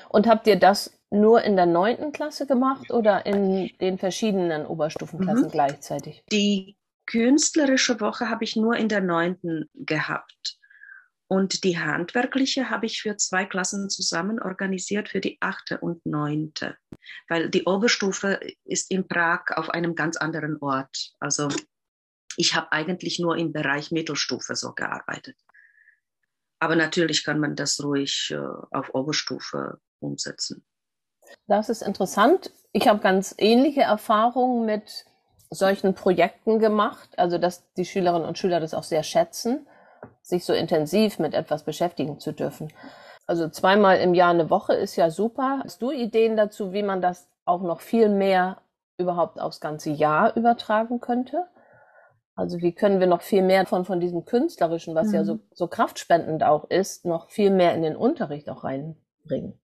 Und 0.08 0.26
habt 0.26 0.46
ihr 0.46 0.56
das 0.56 0.96
nur 1.10 1.42
in 1.42 1.56
der 1.56 1.66
neunten 1.66 2.12
Klasse 2.12 2.46
gemacht 2.46 2.90
oder 2.90 3.26
in 3.26 3.70
den 3.80 3.98
verschiedenen 3.98 4.66
Oberstufenklassen 4.66 5.46
mhm. 5.46 5.50
gleichzeitig? 5.50 6.22
Die 6.30 6.76
künstlerische 7.06 8.00
Woche 8.00 8.28
habe 8.28 8.44
ich 8.44 8.56
nur 8.56 8.76
in 8.76 8.88
der 8.88 9.00
neunten 9.00 9.68
gehabt. 9.74 10.55
Und 11.28 11.64
die 11.64 11.78
handwerkliche 11.78 12.70
habe 12.70 12.86
ich 12.86 13.02
für 13.02 13.16
zwei 13.16 13.44
Klassen 13.44 13.90
zusammen 13.90 14.40
organisiert 14.40 15.08
für 15.08 15.20
die 15.20 15.38
achte 15.40 15.78
und 15.78 16.06
neunte. 16.06 16.76
Weil 17.28 17.50
die 17.50 17.64
Oberstufe 17.64 18.38
ist 18.64 18.90
in 18.90 19.08
Prag 19.08 19.44
auf 19.56 19.70
einem 19.70 19.96
ganz 19.96 20.16
anderen 20.16 20.56
Ort. 20.60 21.14
Also 21.18 21.48
ich 22.36 22.54
habe 22.54 22.70
eigentlich 22.70 23.18
nur 23.18 23.36
im 23.36 23.52
Bereich 23.52 23.90
Mittelstufe 23.90 24.54
so 24.54 24.72
gearbeitet. 24.72 25.36
Aber 26.60 26.76
natürlich 26.76 27.24
kann 27.24 27.40
man 27.40 27.56
das 27.56 27.82
ruhig 27.82 28.30
äh, 28.30 28.38
auf 28.70 28.94
Oberstufe 28.94 29.80
umsetzen. 29.98 30.64
Das 31.46 31.68
ist 31.68 31.82
interessant. 31.82 32.52
Ich 32.72 32.86
habe 32.86 33.00
ganz 33.00 33.34
ähnliche 33.36 33.82
Erfahrungen 33.82 34.64
mit 34.64 35.06
solchen 35.50 35.94
Projekten 35.94 36.58
gemacht, 36.58 37.18
also 37.18 37.38
dass 37.38 37.72
die 37.74 37.84
Schülerinnen 37.84 38.26
und 38.26 38.38
Schüler 38.38 38.60
das 38.60 38.74
auch 38.74 38.84
sehr 38.84 39.02
schätzen, 39.02 39.66
sich 40.22 40.44
so 40.44 40.52
intensiv 40.52 41.18
mit 41.18 41.34
etwas 41.34 41.64
beschäftigen 41.64 42.18
zu 42.20 42.32
dürfen. 42.32 42.72
Also 43.26 43.48
zweimal 43.48 43.98
im 43.98 44.14
Jahr 44.14 44.30
eine 44.30 44.50
Woche 44.50 44.74
ist 44.74 44.96
ja 44.96 45.10
super. 45.10 45.60
Hast 45.64 45.82
du 45.82 45.90
Ideen 45.90 46.36
dazu, 46.36 46.72
wie 46.72 46.82
man 46.82 47.02
das 47.02 47.28
auch 47.44 47.62
noch 47.62 47.80
viel 47.80 48.08
mehr 48.08 48.58
überhaupt 48.98 49.40
aufs 49.40 49.60
ganze 49.60 49.90
Jahr 49.90 50.36
übertragen 50.36 51.00
könnte? 51.00 51.46
Also 52.36 52.60
wie 52.60 52.72
können 52.72 53.00
wir 53.00 53.06
noch 53.06 53.22
viel 53.22 53.42
mehr 53.42 53.66
von, 53.66 53.84
von 53.84 53.98
diesem 53.98 54.24
Künstlerischen, 54.26 54.94
was 54.94 55.08
mhm. 55.08 55.14
ja 55.14 55.24
so, 55.24 55.40
so 55.54 55.66
kraftspendend 55.68 56.44
auch 56.44 56.68
ist, 56.70 57.04
noch 57.04 57.30
viel 57.30 57.50
mehr 57.50 57.74
in 57.74 57.82
den 57.82 57.96
Unterricht 57.96 58.48
auch 58.50 58.62
reinbringen? 58.62 59.58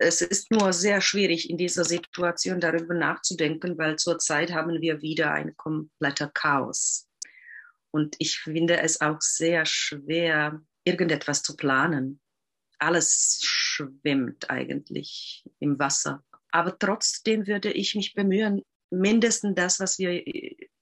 Es 0.00 0.20
ist 0.20 0.50
nur 0.52 0.72
sehr 0.72 1.00
schwierig, 1.00 1.50
in 1.50 1.56
dieser 1.56 1.84
Situation 1.84 2.60
darüber 2.60 2.94
nachzudenken, 2.94 3.78
weil 3.78 3.96
zurzeit 3.96 4.52
haben 4.52 4.80
wir 4.80 5.02
wieder 5.02 5.32
ein 5.32 5.56
kompletter 5.56 6.28
Chaos. 6.28 7.07
Und 7.90 8.16
ich 8.18 8.38
finde 8.38 8.78
es 8.80 9.00
auch 9.00 9.20
sehr 9.20 9.64
schwer, 9.66 10.60
irgendetwas 10.84 11.42
zu 11.42 11.56
planen. 11.56 12.20
Alles 12.78 13.40
schwimmt 13.42 14.50
eigentlich 14.50 15.44
im 15.58 15.78
Wasser. 15.78 16.22
Aber 16.50 16.78
trotzdem 16.78 17.46
würde 17.46 17.72
ich 17.72 17.94
mich 17.94 18.14
bemühen, 18.14 18.62
mindestens 18.90 19.54
das, 19.54 19.80
was 19.80 19.98
wir 19.98 20.24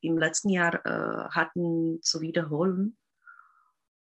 im 0.00 0.18
letzten 0.18 0.50
Jahr 0.50 0.74
äh, 0.84 1.28
hatten, 1.30 2.00
zu 2.02 2.20
wiederholen. 2.20 2.96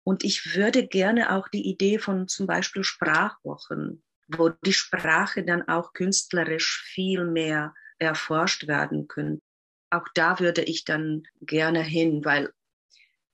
Und 0.03 0.25
ich 0.25 0.55
würde 0.55 0.87
gerne 0.87 1.35
auch 1.35 1.49
die 1.49 1.67
Idee 1.67 1.99
von 1.99 2.29
zum 2.29 2.47
Beispiel 2.47 2.85
Sprachwochen 2.85 4.03
wo 4.29 4.49
die 4.49 4.73
Sprache 4.73 5.45
dann 5.45 5.67
auch 5.69 5.93
künstlerisch 5.93 6.83
viel 6.85 7.25
mehr 7.25 7.75
erforscht 7.99 8.67
werden 8.67 9.09
könnte. 9.09 9.43
Auch 9.91 10.07
da 10.15 10.41
würde 10.41 10.63
ich 10.63 10.85
dann 10.85 11.25
gerne 11.41 11.83
hin, 11.83 12.25
weil 12.25 12.53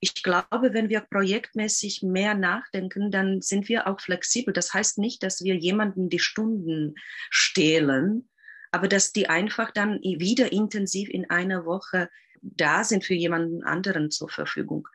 ich 0.01 0.23
glaube, 0.23 0.73
wenn 0.73 0.89
wir 0.89 1.01
projektmäßig 1.01 2.03
mehr 2.03 2.35
nachdenken, 2.35 3.11
dann 3.11 3.43
sind 3.43 3.69
wir 3.69 3.87
auch 3.87 4.01
flexibel. 4.01 4.53
Das 4.53 4.73
heißt 4.73 4.99
nicht, 4.99 5.23
dass 5.23 5.45
wir 5.45 5.57
jemanden 5.57 6.09
die 6.09 6.19
Stunden 6.19 6.95
stehlen, 7.29 8.29
aber 8.71 8.89
dass 8.89 9.13
die 9.13 9.29
einfach 9.29 9.71
dann 9.71 10.01
wieder 10.01 10.53
intensiv 10.53 11.09
in 11.11 11.29
einer 11.29 11.65
Woche 11.67 12.09
da 12.43 12.85
sind 12.85 13.05
für 13.05 13.15
jemanden 13.15 13.63
anderen 13.63 14.11
zur 14.11 14.31
Verfügung 14.31 14.89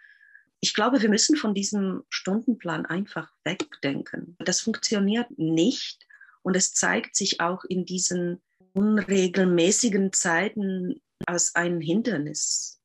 ich 0.66 0.74
glaube, 0.74 1.00
wir 1.00 1.10
müssen 1.10 1.36
von 1.36 1.54
diesem 1.54 2.04
Stundenplan 2.10 2.88
einfach 2.88 3.32
wegdenken. 3.44 4.36
Das 4.40 4.62
funktioniert 4.62 5.28
nicht 5.38 6.08
und 6.42 6.56
es 6.56 6.74
zeigt 6.74 7.16
sich 7.16 7.40
auch 7.40 7.64
in 7.66 7.86
diesen 7.86 8.42
unregelmäßigen 8.74 10.12
Zeiten 10.12 11.02
als 11.28 11.54
ein 11.54 11.82
Hindernis. 11.82 12.82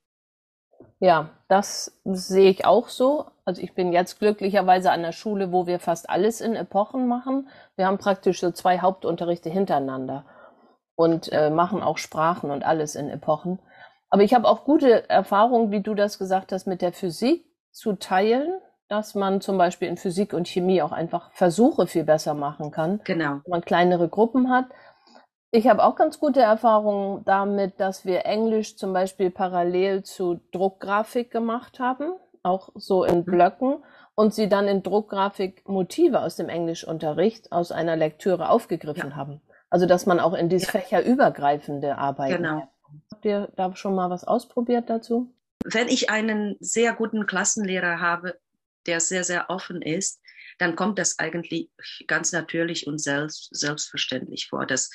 Ja, 0.98 1.30
das 1.48 2.00
sehe 2.04 2.50
ich 2.50 2.64
auch 2.64 2.88
so. 2.88 3.26
Also 3.44 3.62
ich 3.62 3.74
bin 3.74 3.92
jetzt 3.92 4.18
glücklicherweise 4.18 4.92
an 4.92 5.02
der 5.02 5.12
Schule, 5.12 5.50
wo 5.50 5.66
wir 5.66 5.80
fast 5.80 6.10
alles 6.10 6.40
in 6.40 6.54
Epochen 6.54 7.08
machen. 7.08 7.48
Wir 7.76 7.86
haben 7.86 7.98
praktisch 7.98 8.40
so 8.40 8.50
zwei 8.50 8.80
Hauptunterrichte 8.80 9.48
hintereinander 9.50 10.26
und 10.94 11.32
äh, 11.32 11.50
machen 11.50 11.82
auch 11.82 11.96
Sprachen 11.96 12.50
und 12.50 12.64
alles 12.64 12.94
in 12.94 13.08
Epochen. 13.08 13.58
Aber 14.10 14.22
ich 14.22 14.34
habe 14.34 14.46
auch 14.46 14.64
gute 14.64 15.08
Erfahrungen, 15.08 15.70
wie 15.70 15.82
du 15.82 15.94
das 15.94 16.18
gesagt 16.18 16.52
hast, 16.52 16.66
mit 16.66 16.82
der 16.82 16.92
Physik 16.92 17.46
zu 17.70 17.94
teilen, 17.94 18.52
dass 18.88 19.14
man 19.14 19.40
zum 19.40 19.56
Beispiel 19.56 19.88
in 19.88 19.96
Physik 19.96 20.34
und 20.34 20.48
Chemie 20.48 20.82
auch 20.82 20.92
einfach 20.92 21.30
Versuche 21.32 21.86
viel 21.86 22.04
besser 22.04 22.34
machen 22.34 22.72
kann. 22.72 23.00
Genau. 23.04 23.40
Wenn 23.44 23.50
man 23.50 23.64
kleinere 23.64 24.08
Gruppen 24.08 24.50
hat. 24.50 24.66
Ich 25.52 25.66
habe 25.66 25.82
auch 25.82 25.96
ganz 25.96 26.20
gute 26.20 26.40
Erfahrungen 26.40 27.24
damit, 27.24 27.80
dass 27.80 28.04
wir 28.04 28.24
Englisch 28.24 28.76
zum 28.76 28.92
Beispiel 28.92 29.30
parallel 29.30 30.04
zu 30.04 30.40
Druckgrafik 30.52 31.30
gemacht 31.30 31.80
haben, 31.80 32.12
auch 32.42 32.70
so 32.74 33.04
in 33.04 33.18
mhm. 33.18 33.24
Blöcken, 33.24 33.84
und 34.14 34.34
sie 34.34 34.48
dann 34.48 34.68
in 34.68 34.82
Druckgrafik 34.82 35.68
Motive 35.68 36.20
aus 36.20 36.36
dem 36.36 36.48
Englischunterricht 36.48 37.52
aus 37.52 37.72
einer 37.72 37.96
Lektüre 37.96 38.50
aufgegriffen 38.50 39.10
ja. 39.10 39.16
haben. 39.16 39.40
Also 39.70 39.86
dass 39.86 40.04
man 40.04 40.20
auch 40.20 40.34
in 40.34 40.48
dieses 40.48 40.72
ja. 40.72 40.80
fächerübergreifende 40.80 41.96
Arbeiten. 41.96 42.42
Genau. 42.42 42.68
Habt 43.12 43.24
ihr 43.24 43.48
da 43.56 43.74
schon 43.76 43.94
mal 43.94 44.10
was 44.10 44.24
ausprobiert 44.24 44.90
dazu? 44.90 45.32
wenn 45.64 45.88
ich 45.88 46.10
einen 46.10 46.56
sehr 46.60 46.94
guten 46.94 47.26
Klassenlehrer 47.26 48.00
habe, 48.00 48.38
der 48.86 49.00
sehr, 49.00 49.24
sehr 49.24 49.50
offen 49.50 49.82
ist, 49.82 50.20
dann 50.58 50.76
kommt 50.76 50.98
das 50.98 51.18
eigentlich 51.18 51.70
ganz 52.06 52.32
natürlich 52.32 52.86
und 52.86 52.98
selbst, 52.98 53.48
selbstverständlich 53.52 54.48
vor, 54.48 54.66
dass 54.66 54.90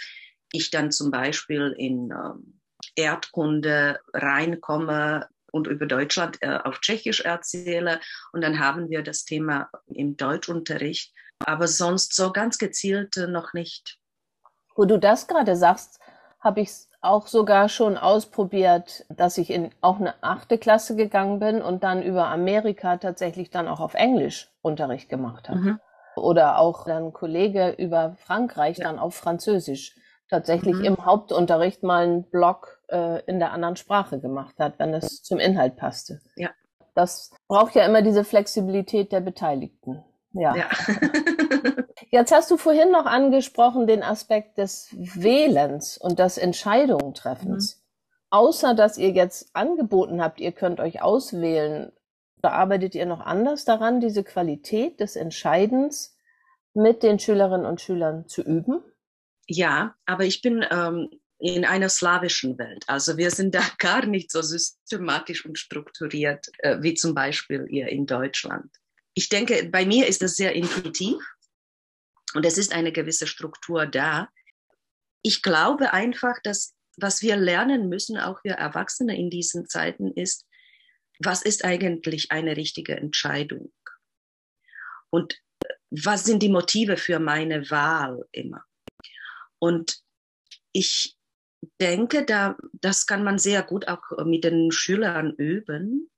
ich 0.52 0.72
dann 0.72 0.92
zum 0.92 1.12
Beispiel 1.12 1.74
in 1.78 2.12
ähm, 2.12 2.60
Erdkunde 2.96 4.00
reinkomme 4.14 5.28
und 5.52 5.68
über 5.68 5.86
Deutschland 5.86 6.38
äh, 6.42 6.60
auf 6.64 6.80
Tschechisch 6.80 7.22
erzähle 7.22 8.00
und 8.34 8.42
dann 8.42 8.60
haben 8.60 8.90
wir 8.90 9.04
das 9.04 9.25
Thema 9.25 9.70
im 9.88 10.18
Deutschunterricht, 10.18 11.14
aber 11.40 11.68
sonst 11.68 12.14
so 12.14 12.32
ganz 12.32 12.58
gezielt 12.58 13.18
äh, 13.18 13.28
noch 13.28 13.54
nicht. 13.54 14.00
Wo 14.75 14.86
du 14.86 15.00
das 15.00 15.28
gerade 15.28 15.56
sagst, 15.56 16.00
habe 16.42 16.62
ich 16.62 16.70
auch 17.02 17.28
sogar 17.28 17.70
schon 17.70 17.98
ausprobiert, 17.98 19.06
dass 19.10 19.38
ich 19.38 19.50
in 19.50 19.70
auch 19.82 20.00
eine 20.00 20.16
achte 20.22 20.58
Klasse 20.58 20.96
gegangen 20.96 21.40
bin 21.40 21.62
und 21.62 21.84
dann 21.84 22.04
über 22.04 22.28
Amerika 22.28 22.98
tatsächlich 22.98 23.50
dann 23.50 23.68
auch 23.68 23.80
auf 23.80 23.94
Englisch 23.94 24.52
Unterricht 24.62 25.08
gemacht 25.08 25.48
habe. 25.48 25.60
Mhm. 25.60 25.80
Oder 26.16 26.60
auch 26.60 26.86
dann 26.86 27.14
Kollege 27.14 27.75
über 27.78 28.16
Frankreich 28.20 28.78
ja. 28.78 28.86
dann 28.86 29.00
auf 29.00 29.16
Französisch 29.16 29.96
tatsächlich 30.29 30.75
mhm. 30.75 30.86
im 30.86 31.05
Hauptunterricht 31.05 31.84
mal 31.84 32.03
einen 32.03 32.24
Blog 32.29 32.82
äh, 32.89 33.24
in 33.25 33.39
der 33.39 33.51
anderen 33.51 33.75
Sprache 33.75 34.20
gemacht 34.20 34.55
hat, 34.60 34.79
wenn 34.79 34.94
es 34.94 35.22
zum 35.24 35.39
Inhalt 35.39 35.75
passte. 35.75 36.22
Ja. 36.36 36.50
Das 36.94 37.32
braucht 37.48 37.75
ja 37.75 37.86
immer 37.86 38.01
diese 38.01 38.24
Flexibilität 38.24 39.12
der 39.12 39.20
Beteiligten. 39.20 40.03
Ja. 40.32 40.55
ja. 40.55 40.70
Jetzt 42.10 42.34
hast 42.34 42.50
du 42.51 42.58
vorhin 42.58 42.91
noch 42.91 43.05
angesprochen 43.05 43.88
den 43.88 44.03
Aspekt 44.03 44.58
des 44.58 44.89
Wählens 44.91 45.98
und 45.98 46.20
des 46.20 46.38
Entscheidungentreffens. 46.38 47.75
Mhm. 47.75 47.82
Außer 48.29 48.74
dass 48.74 48.98
ihr 48.98 49.12
jetzt 49.12 49.50
angeboten 49.53 50.22
habt, 50.22 50.41
ihr 50.41 50.51
könnt 50.51 50.79
euch 50.79 51.01
auswählen, 51.01 51.91
arbeitet 52.41 52.96
ihr 52.96 53.05
noch 53.05 53.22
anders 53.22 53.65
daran, 53.65 54.00
diese 54.01 54.24
Qualität 54.24 55.00
des 55.00 55.15
Entscheidens 55.15 56.17
mit 56.74 57.01
den 57.01 57.17
Schülerinnen 57.20 57.65
und 57.65 57.82
Schülern 57.82 58.27
zu 58.27 58.41
üben? 58.41 58.84
Ja, 59.48 59.96
aber 60.06 60.25
ich 60.25 60.42
bin 60.42 60.66
ähm, 60.70 61.10
in 61.40 61.66
einer 61.66 61.90
slawischen 61.90 62.58
Welt. 62.58 62.84
Also 62.88 63.18
wir 63.18 63.32
sind 63.32 63.56
da 63.56 63.62
gar 63.80 64.06
nicht 64.06 64.32
so 64.32 64.42
systematisch 64.42 65.46
und 65.46 65.60
strukturiert 65.60 66.48
äh, 66.60 66.78
wie 66.82 66.94
zum 66.94 67.14
Beispiel 67.14 67.66
ihr 67.70 67.88
in 67.90 68.06
Deutschland. 68.06 68.72
Ich 69.14 69.30
denke, 69.30 69.70
bei 69.72 69.86
mir 69.86 70.08
ist 70.08 70.22
das 70.22 70.36
sehr 70.36 70.54
intuitiv 70.54 71.18
und 72.34 72.46
es 72.46 72.58
ist 72.58 72.74
eine 72.74 72.92
gewisse 72.92 73.28
Struktur 73.28 73.86
da. 73.86 74.30
Ich 75.22 75.42
glaube 75.42 75.94
einfach, 75.94 76.36
dass 76.44 76.75
was 76.98 77.22
wir 77.22 77.36
lernen 77.36 77.90
müssen, 77.90 78.18
auch 78.18 78.44
wir 78.44 78.54
Erwachsene 78.54 79.18
in 79.18 79.30
diesen 79.30 79.68
Zeiten, 79.68 80.12
ist, 80.12 80.46
was 81.20 81.42
ist 81.42 81.64
eigentlich 81.64 82.32
eine 82.32 82.58
richtige 82.58 82.96
Entscheidung? 82.96 83.74
Und 85.10 85.40
was 85.90 86.25
sind 86.25 86.42
die 86.42 86.50
Motive 86.50 86.98
für 86.98 87.20
meine 87.20 87.70
Wahl 87.70 88.25
immer? 88.32 88.66
Und 89.65 89.98
ich 90.74 91.17
denke, 91.81 92.24
da, 92.24 92.55
das 92.74 93.07
kann 93.07 93.24
man 93.24 93.39
sehr 93.39 93.63
gut 93.63 93.88
auch 93.88 94.24
mit 94.24 94.43
den 94.43 94.72
Schülern 94.72 95.34
üben. 95.38 96.12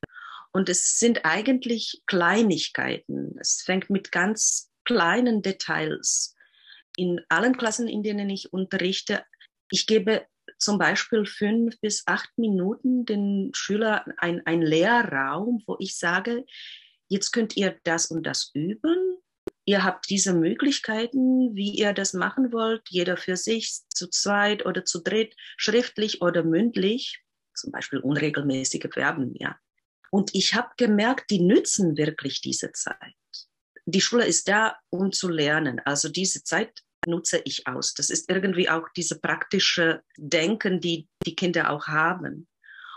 Und 0.51 0.67
es 0.67 0.99
sind 0.99 1.23
eigentlich 1.23 2.03
Kleinigkeiten. 2.07 3.37
Es 3.39 3.61
fängt 3.61 3.89
mit 3.89 4.11
ganz 4.11 4.69
kleinen 4.83 5.41
Details. 5.43 6.35
In 6.97 7.21
allen 7.29 7.55
Klassen, 7.55 7.87
in 7.87 8.03
denen 8.03 8.29
ich 8.29 8.51
unterrichte, 8.51 9.23
ich 9.71 9.87
gebe 9.87 10.27
zum 10.57 10.77
Beispiel 10.77 11.25
fünf 11.25 11.79
bis 11.79 12.03
acht 12.05 12.37
Minuten 12.37 13.05
den 13.05 13.51
Schülern 13.53 14.13
ein, 14.17 14.45
ein 14.45 14.61
Lehrraum, 14.61 15.63
wo 15.67 15.77
ich 15.79 15.97
sage, 15.97 16.43
jetzt 17.07 17.31
könnt 17.31 17.55
ihr 17.55 17.79
das 17.85 18.07
und 18.07 18.23
das 18.23 18.51
üben. 18.53 19.16
Ihr 19.69 19.83
habt 19.83 20.09
diese 20.09 20.33
Möglichkeiten, 20.33 21.53
wie 21.53 21.71
ihr 21.71 21.91
das 21.91 22.13
machen 22.13 22.53
wollt, 22.53 22.83
jeder 22.87 23.17
für 23.17 23.35
sich, 23.35 23.81
zu 23.89 24.09
zweit 24.09 24.65
oder 24.65 24.85
zu 24.85 25.03
dritt, 25.03 25.35
schriftlich 25.57 26.21
oder 26.21 26.43
mündlich, 26.43 27.21
zum 27.53 27.73
Beispiel 27.73 27.99
unregelmäßige 27.99 28.87
Verben, 28.93 29.33
ja. 29.35 29.57
Und 30.09 30.33
ich 30.33 30.53
habe 30.53 30.69
gemerkt, 30.77 31.29
die 31.31 31.41
nützen 31.41 31.97
wirklich 31.97 32.39
diese 32.39 32.71
Zeit. 32.71 33.13
Die 33.85 33.99
Schule 33.99 34.25
ist 34.25 34.47
da, 34.47 34.77
um 34.89 35.11
zu 35.11 35.27
lernen. 35.27 35.81
Also 35.83 36.07
diese 36.07 36.43
Zeit 36.43 36.71
nutze 37.05 37.41
ich 37.43 37.67
aus. 37.67 37.93
Das 37.93 38.09
ist 38.09 38.29
irgendwie 38.29 38.69
auch 38.69 38.87
diese 38.95 39.19
praktische 39.19 40.01
Denken, 40.17 40.79
die 40.79 41.09
die 41.25 41.35
Kinder 41.35 41.71
auch 41.71 41.87
haben. 41.87 42.47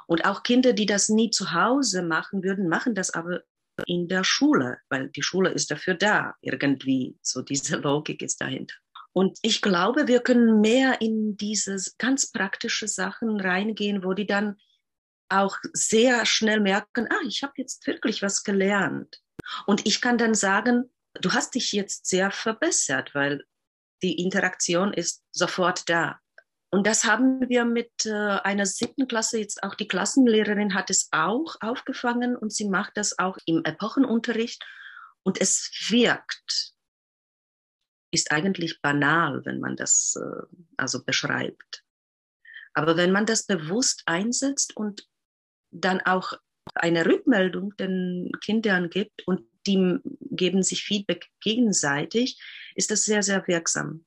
Und 0.07 0.25
auch 0.25 0.45
Kinder, 0.45 0.73
die 0.73 0.87
das 0.87 1.09
nie 1.09 1.31
zu 1.31 1.53
Hause 1.53 2.05
machen 2.05 2.45
würden, 2.45 2.69
machen 2.69 2.95
das 2.95 3.11
aber 3.11 3.43
in 3.87 4.09
der 4.09 4.25
Schule, 4.25 4.79
weil 4.89 5.09
die 5.09 5.23
Schule 5.23 5.51
ist 5.51 5.71
dafür 5.71 5.95
da, 5.95 6.35
irgendwie. 6.41 7.19
So 7.23 7.43
diese 7.43 7.77
Logik 7.79 8.23
ist 8.23 8.41
dahinter. 8.41 8.75
Und 9.13 9.39
ich 9.43 9.61
glaube, 9.61 10.07
wir 10.07 10.21
können 10.21 10.61
mehr 10.61 11.01
in 11.01 11.37
diese 11.37 11.77
ganz 11.99 12.31
praktische 12.31 12.87
Sachen 12.87 13.41
reingehen, 13.41 14.05
wo 14.05 14.15
die 14.15 14.27
dann 14.27 14.57
auch 15.29 15.57
sehr 15.73 16.27
schnell 16.27 16.61
merken, 16.61 17.09
ah, 17.11 17.21
ich 17.27 17.43
habe 17.43 17.55
jetzt 17.57 17.87
wirklich 17.87 18.23
was 18.23 18.45
gelernt. 18.45 19.21
Und 19.67 19.87
ich 19.87 20.01
kann 20.01 20.19
dann 20.19 20.35
sagen, 20.35 20.91
du 21.15 21.33
hast 21.33 21.55
dich 21.55 21.73
jetzt 21.73 22.07
sehr 22.07 22.31
verbessert, 22.31 23.15
weil 23.15 23.45
die 24.03 24.21
Interaktion 24.23 24.93
ist 24.93 25.23
sofort 25.31 25.89
da. 25.89 26.19
Und 26.73 26.87
das 26.87 27.05
haben 27.05 27.49
wir 27.49 27.65
mit 27.65 28.07
äh, 28.07 28.13
einer 28.13 28.65
siebten 28.65 29.09
Klasse 29.09 29.39
jetzt 29.39 29.63
auch, 29.65 29.75
die 29.75 29.89
Klassenlehrerin 29.89 30.75
hat 30.75 30.89
es 30.89 31.09
auch 31.11 31.57
aufgefangen 31.61 32.37
und 32.37 32.53
sie 32.53 32.69
macht 32.69 32.97
das 32.97 33.19
auch 33.19 33.39
im 33.45 33.65
Epochenunterricht 33.65 34.65
und 35.25 35.41
es 35.41 35.71
wirkt. 35.89 36.75
Ist 38.13 38.31
eigentlich 38.31 38.81
banal, 38.83 39.45
wenn 39.45 39.59
man 39.59 39.77
das 39.77 40.15
äh, 40.17 40.47
also 40.77 41.05
beschreibt. 41.05 41.85
Aber 42.73 42.97
wenn 42.97 43.11
man 43.11 43.27
das 43.27 43.47
bewusst 43.47 44.03
einsetzt 44.07 44.77
und 44.77 45.09
dann 45.73 46.01
auch 46.01 46.35
eine 46.75 47.05
Rückmeldung 47.05 47.77
den 47.77 48.31
Kindern 48.45 48.91
gibt 48.91 49.27
und 49.27 49.43
die 49.67 49.99
geben 50.31 50.63
sich 50.63 50.85
Feedback 50.85 51.29
gegenseitig, 51.41 52.41
ist 52.77 52.91
das 52.91 53.05
sehr, 53.05 53.23
sehr 53.23 53.47
wirksam. 53.47 54.05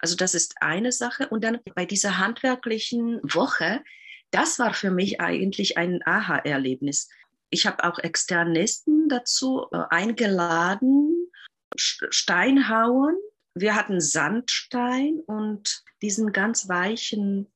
Also 0.00 0.16
das 0.16 0.34
ist 0.34 0.54
eine 0.60 0.92
Sache. 0.92 1.28
Und 1.28 1.44
dann 1.44 1.58
bei 1.74 1.84
dieser 1.84 2.18
handwerklichen 2.18 3.20
Woche, 3.22 3.82
das 4.30 4.58
war 4.58 4.74
für 4.74 4.90
mich 4.90 5.20
eigentlich 5.20 5.78
ein 5.78 6.00
Aha-Erlebnis. 6.04 7.08
Ich 7.50 7.66
habe 7.66 7.84
auch 7.84 7.98
Externisten 7.98 9.08
dazu 9.08 9.66
äh, 9.72 9.78
eingeladen, 9.90 11.30
Steinhauen. 11.76 13.16
Wir 13.54 13.74
hatten 13.74 14.00
Sandstein 14.00 15.20
und 15.26 15.82
diesen 16.02 16.32
ganz 16.32 16.68
weichen 16.68 17.48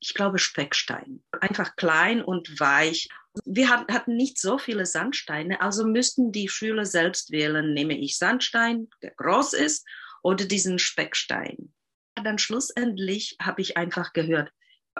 ich 0.00 0.14
glaube, 0.14 0.38
Speckstein. 0.38 1.22
Einfach 1.40 1.76
klein 1.76 2.22
und 2.22 2.60
weich. 2.60 3.08
Wir 3.44 3.70
hatten 3.70 4.16
nicht 4.16 4.40
so 4.40 4.58
viele 4.58 4.86
Sandsteine, 4.86 5.60
also 5.60 5.86
müssten 5.86 6.32
die 6.32 6.48
Schüler 6.48 6.84
selbst 6.84 7.30
wählen, 7.30 7.72
nehme 7.74 7.96
ich 7.96 8.18
Sandstein, 8.18 8.88
der 9.02 9.12
groß 9.12 9.52
ist, 9.52 9.86
oder 10.22 10.44
diesen 10.44 10.78
Speckstein. 10.78 11.72
Dann 12.20 12.38
schlussendlich 12.38 13.36
habe 13.40 13.60
ich 13.62 13.76
einfach 13.76 14.12
gehört, 14.12 14.50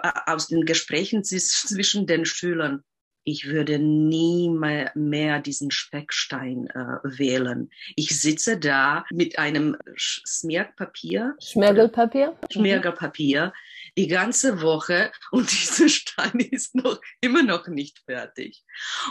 äh, 0.01 0.11
aus 0.25 0.47
den 0.47 0.65
Gesprächen 0.65 1.23
zwischen 1.23 2.07
den 2.07 2.25
Schülern, 2.25 2.83
ich 3.25 3.45
würde 3.45 3.77
nie 3.77 4.49
mehr, 4.49 5.39
diesen 5.39 5.71
Speckstein 5.71 6.67
äh, 6.67 6.97
wählen. 7.03 7.69
Ich 7.95 8.19
sitze 8.19 8.57
da 8.57 9.05
mit 9.11 9.37
einem 9.37 9.77
Schmirgelpapier. 9.93 11.35
Schmirgelpapier? 11.39 12.39
Schmirgelpapier 12.51 13.53
die 13.97 14.07
ganze 14.07 14.61
Woche 14.61 15.11
und 15.31 15.51
dieser 15.51 15.89
Stein 15.89 16.39
ist 16.51 16.75
noch 16.75 17.01
immer 17.21 17.43
noch 17.43 17.67
nicht 17.67 17.99
fertig. 18.05 18.63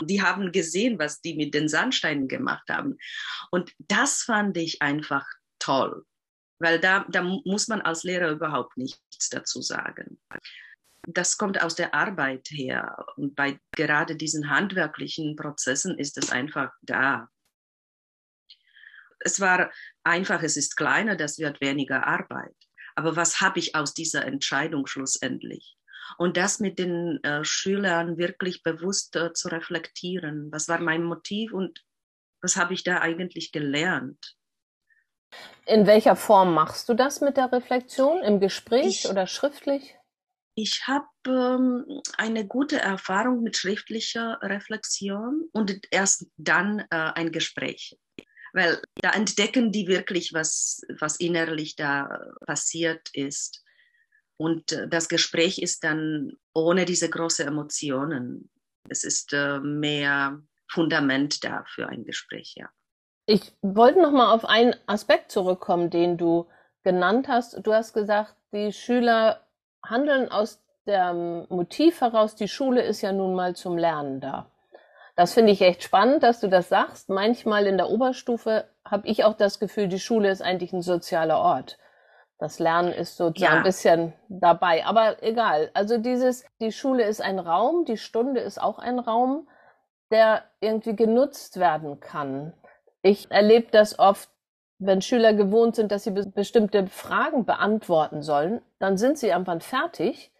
Die 0.03 0.21
haben 0.21 0.51
gesehen, 0.51 0.99
was 0.99 1.21
die 1.21 1.35
mit 1.35 1.53
den 1.53 1.67
Sandsteinen 1.67 2.27
gemacht 2.27 2.67
haben. 2.69 2.97
Und 3.51 3.71
das 3.77 4.23
fand 4.23 4.57
ich 4.57 4.81
einfach 4.81 5.25
toll, 5.59 6.05
weil 6.59 6.79
da, 6.79 7.05
da 7.09 7.23
muss 7.23 7.67
man 7.67 7.81
als 7.81 8.03
Lehrer 8.03 8.31
überhaupt 8.31 8.77
nichts 8.77 9.29
dazu 9.29 9.61
sagen. 9.61 10.19
Das 11.07 11.37
kommt 11.37 11.61
aus 11.61 11.75
der 11.75 11.93
Arbeit 11.93 12.49
her. 12.51 13.05
Und 13.15 13.35
bei 13.35 13.59
gerade 13.71 14.15
diesen 14.15 14.49
handwerklichen 14.49 15.35
Prozessen 15.35 15.97
ist 15.97 16.17
es 16.17 16.31
einfach 16.31 16.71
da. 16.81 17.29
Es 19.19 19.39
war 19.39 19.71
einfach, 20.03 20.43
es 20.43 20.57
ist 20.57 20.77
kleiner, 20.77 21.15
das 21.15 21.39
wird 21.39 21.61
weniger 21.61 22.05
Arbeit. 22.05 22.55
Aber 22.95 23.15
was 23.15 23.41
habe 23.41 23.59
ich 23.59 23.75
aus 23.75 23.93
dieser 23.93 24.25
Entscheidung 24.25 24.85
schlussendlich? 24.85 25.77
Und 26.17 26.37
das 26.37 26.59
mit 26.59 26.79
den 26.79 27.23
äh, 27.23 27.45
Schülern 27.45 28.17
wirklich 28.17 28.63
bewusst 28.63 29.15
äh, 29.15 29.31
zu 29.33 29.47
reflektieren. 29.47 30.51
Was 30.51 30.67
war 30.67 30.79
mein 30.79 31.03
Motiv 31.03 31.53
und 31.53 31.85
was 32.41 32.55
habe 32.55 32.73
ich 32.73 32.83
da 32.83 32.99
eigentlich 32.99 33.51
gelernt? 33.51 34.35
In 35.69 35.85
welcher 35.85 36.15
Form 36.15 36.53
machst 36.53 36.89
du 36.89 36.93
das 36.93 37.21
mit 37.21 37.37
der 37.37 37.51
Reflexion? 37.51 38.23
Im 38.23 38.39
Gespräch 38.39 39.05
ich, 39.05 39.09
oder 39.09 39.27
schriftlich? 39.27 39.95
Ich 40.55 40.87
habe 40.87 41.05
ähm, 41.27 42.01
eine 42.17 42.47
gute 42.47 42.79
Erfahrung 42.79 43.43
mit 43.43 43.55
schriftlicher 43.55 44.39
Reflexion 44.41 45.47
und 45.53 45.87
erst 45.91 46.25
dann 46.37 46.79
äh, 46.89 47.11
ein 47.13 47.31
Gespräch 47.31 47.97
weil 48.53 48.81
da 48.95 49.11
entdecken 49.11 49.71
die 49.71 49.87
wirklich, 49.87 50.33
was, 50.33 50.81
was 50.99 51.17
innerlich 51.17 51.75
da 51.75 52.19
passiert 52.45 53.09
ist. 53.13 53.63
Und 54.37 54.71
äh, 54.71 54.87
das 54.87 55.09
Gespräch 55.09 55.59
ist 55.59 55.83
dann 55.83 56.33
ohne 56.53 56.85
diese 56.85 57.09
großen 57.09 57.47
Emotionen. 57.47 58.49
Es 58.87 59.03
ist 59.03 59.33
äh, 59.33 59.59
mehr 59.59 60.41
Fundament 60.67 61.43
da 61.43 61.63
für 61.67 61.87
ein 61.89 62.05
Gespräch, 62.05 62.55
ja. 62.57 62.69
Ich 63.31 63.53
wollte 63.61 64.01
noch 64.01 64.09
mal 64.09 64.33
auf 64.33 64.43
einen 64.43 64.73
Aspekt 64.87 65.31
zurückkommen, 65.31 65.91
den 65.91 66.17
du 66.17 66.47
genannt 66.81 67.27
hast. 67.27 67.59
Du 67.61 67.71
hast 67.75 67.93
gesagt, 67.93 68.33
die 68.53 68.73
Schüler 68.73 69.41
handeln 69.85 70.31
aus 70.31 70.63
dem 70.87 71.45
Motiv 71.47 72.01
heraus, 72.01 72.33
die 72.33 72.47
Schule 72.47 72.81
ist 72.81 73.01
ja 73.01 73.11
nun 73.11 73.35
mal 73.35 73.55
zum 73.55 73.77
Lernen 73.77 74.19
da. 74.19 74.49
Das 75.15 75.35
finde 75.35 75.51
ich 75.51 75.61
echt 75.61 75.83
spannend, 75.83 76.23
dass 76.23 76.39
du 76.39 76.47
das 76.47 76.69
sagst. 76.69 77.09
Manchmal 77.09 77.67
in 77.67 77.77
der 77.77 77.91
Oberstufe 77.91 78.67
habe 78.83 79.07
ich 79.07 79.23
auch 79.23 79.35
das 79.35 79.59
Gefühl, 79.59 79.89
die 79.89 79.99
Schule 79.99 80.31
ist 80.31 80.41
eigentlich 80.41 80.73
ein 80.73 80.81
sozialer 80.81 81.37
Ort. 81.37 81.77
Das 82.39 82.57
Lernen 82.57 82.91
ist 82.91 83.15
sozusagen 83.15 83.53
ja. 83.53 83.57
ein 83.59 83.63
bisschen 83.63 84.13
dabei, 84.27 84.87
aber 84.87 85.21
egal. 85.21 85.69
Also 85.75 85.99
dieses, 85.99 86.45
die 86.61 86.71
Schule 86.71 87.03
ist 87.03 87.21
ein 87.21 87.37
Raum, 87.37 87.85
die 87.85 87.97
Stunde 87.97 88.39
ist 88.39 88.59
auch 88.59 88.79
ein 88.79 88.97
Raum, 88.97 89.47
der 90.09 90.45
irgendwie 90.61 90.95
genutzt 90.95 91.59
werden 91.59 91.99
kann. 91.99 92.53
Ich 93.01 93.31
erlebe 93.31 93.67
das 93.71 93.97
oft, 93.97 94.29
wenn 94.79 95.01
Schüler 95.01 95.33
gewohnt 95.33 95.75
sind, 95.75 95.91
dass 95.91 96.05
sie 96.05 96.11
bestimmte 96.11 96.87
Fragen 96.87 97.45
beantworten 97.45 98.21
sollen, 98.21 98.61
dann 98.79 98.97
sind 98.97 99.17
sie 99.17 99.27
irgendwann 99.27 99.61
fertig 99.61 100.31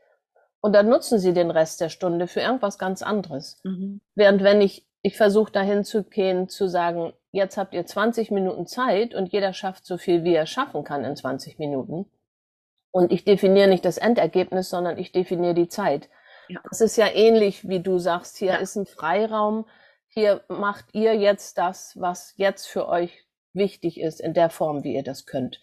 und 0.62 0.74
dann 0.74 0.90
nutzen 0.90 1.20
sie 1.20 1.34
den 1.34 1.52
Rest 1.52 1.82
der 1.82 1.90
Stunde 1.90 2.28
für 2.28 2.40
irgendwas 2.40 2.78
ganz 2.78 3.02
anderes. 3.02 3.60
Mhm. 3.64 4.02
Während 4.16 4.44
wenn 4.44 4.62
ich, 4.62 4.88
ich 5.02 5.18
versuche 5.18 5.52
dahin 5.52 5.84
zu 5.84 6.04
gehen, 6.04 6.50
zu 6.50 6.68
sagen, 6.68 7.14
jetzt 7.32 7.58
habt 7.58 7.74
ihr 7.74 7.86
20 7.86 8.32
Minuten 8.32 8.66
Zeit 8.66 9.14
und 9.14 9.28
jeder 9.28 9.54
schafft 9.54 9.86
so 9.86 9.98
viel, 9.98 10.24
wie 10.24 10.34
er 10.34 10.46
schaffen 10.46 10.84
kann 10.84 11.04
in 11.04 11.16
20 11.16 11.60
Minuten. 11.60 12.10
Und 12.92 13.12
ich 13.12 13.24
definiere 13.24 13.68
nicht 13.68 13.86
das 13.86 13.98
Endergebnis, 13.98 14.70
sondern 14.70 14.98
ich 14.98 15.12
definiere 15.12 15.54
die 15.54 15.68
Zeit. 15.68 16.10
Ja. 16.48 16.60
Das 16.70 16.82
ist 16.82 16.98
ja 16.98 17.08
ähnlich, 17.08 17.68
wie 17.68 17.82
du 17.82 18.00
sagst, 18.00 18.38
hier 18.38 18.54
ja. 18.54 18.58
ist 18.58 18.76
ein 18.76 18.88
Freiraum, 18.88 19.66
hier 20.10 20.44
macht 20.48 20.86
ihr 20.94 21.16
jetzt 21.16 21.58
das, 21.58 22.00
was 22.00 22.34
jetzt 22.38 22.68
für 22.68 22.88
euch 22.88 23.26
wichtig 23.54 24.00
ist, 24.00 24.20
in 24.20 24.34
der 24.34 24.50
Form, 24.50 24.84
wie 24.84 24.96
ihr 24.96 25.04
das 25.04 25.26
könnt. 25.26 25.62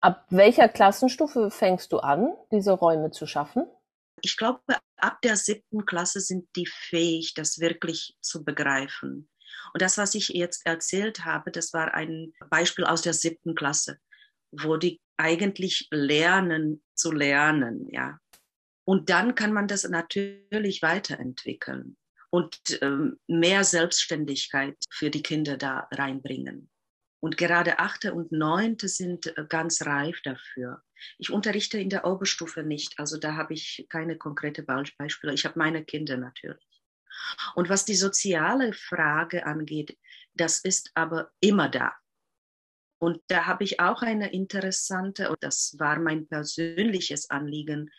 Ab 0.00 0.26
welcher 0.30 0.68
Klassenstufe 0.68 1.50
fängst 1.50 1.92
du 1.92 1.98
an, 1.98 2.34
diese 2.50 2.72
Räume 2.72 3.10
zu 3.10 3.26
schaffen? 3.26 3.66
ich 4.22 4.36
glaube, 4.36 4.60
ab 4.96 5.20
der 5.22 5.36
siebten 5.36 5.84
Klasse 5.84 6.20
sind 6.20 6.48
die 6.56 6.66
fähig, 6.66 7.34
das 7.34 7.58
wirklich 7.58 8.16
zu 8.20 8.44
begreifen. 8.44 9.28
Und 9.72 9.82
das, 9.82 9.98
was 9.98 10.14
ich 10.14 10.28
jetzt 10.28 10.64
erzählt 10.66 11.24
habe, 11.24 11.50
das 11.50 11.72
war 11.72 11.94
ein 11.94 12.32
Beispiel 12.50 12.84
aus 12.84 13.02
der 13.02 13.14
siebten 13.14 13.54
Klasse, 13.54 13.98
wo 14.50 14.76
die 14.76 15.00
eigentlich 15.16 15.88
lernen 15.90 16.82
zu 16.94 17.12
lernen, 17.12 17.88
ja. 17.90 18.18
Und 18.84 19.10
dann 19.10 19.34
kann 19.34 19.52
man 19.52 19.66
das 19.66 19.84
natürlich 19.84 20.80
weiterentwickeln. 20.80 21.96
Und 22.36 22.60
ähm, 22.82 23.18
mehr 23.26 23.64
Selbstständigkeit 23.64 24.76
für 24.90 25.08
die 25.08 25.22
Kinder 25.22 25.56
da 25.56 25.88
reinbringen. 25.90 26.68
Und 27.18 27.38
gerade 27.38 27.78
achte 27.78 28.12
und 28.12 28.30
neunte 28.30 28.88
sind 28.88 29.34
äh, 29.38 29.46
ganz 29.48 29.86
reif 29.86 30.20
dafür. 30.20 30.82
Ich 31.16 31.30
unterrichte 31.30 31.78
in 31.78 31.88
der 31.88 32.04
Oberstufe 32.04 32.62
nicht, 32.62 32.98
also 32.98 33.16
da 33.16 33.36
habe 33.36 33.54
ich 33.54 33.86
keine 33.88 34.18
konkrete 34.18 34.62
Beispiele. 34.62 35.32
Ich 35.32 35.46
habe 35.46 35.58
meine 35.58 35.82
Kinder 35.82 36.18
natürlich. 36.18 36.82
Und 37.54 37.70
was 37.70 37.86
die 37.86 37.94
soziale 37.94 38.74
Frage 38.74 39.46
angeht, 39.46 39.96
das 40.34 40.58
ist 40.58 40.90
aber 40.92 41.30
immer 41.40 41.70
da. 41.70 41.94
Und 42.98 43.22
da 43.28 43.46
habe 43.46 43.64
ich 43.64 43.80
auch 43.80 44.02
eine 44.02 44.30
interessante, 44.30 45.30
und 45.30 45.42
das 45.42 45.76
war 45.78 45.98
mein 45.98 46.28
persönliches 46.28 47.30
Anliegen. 47.30 47.90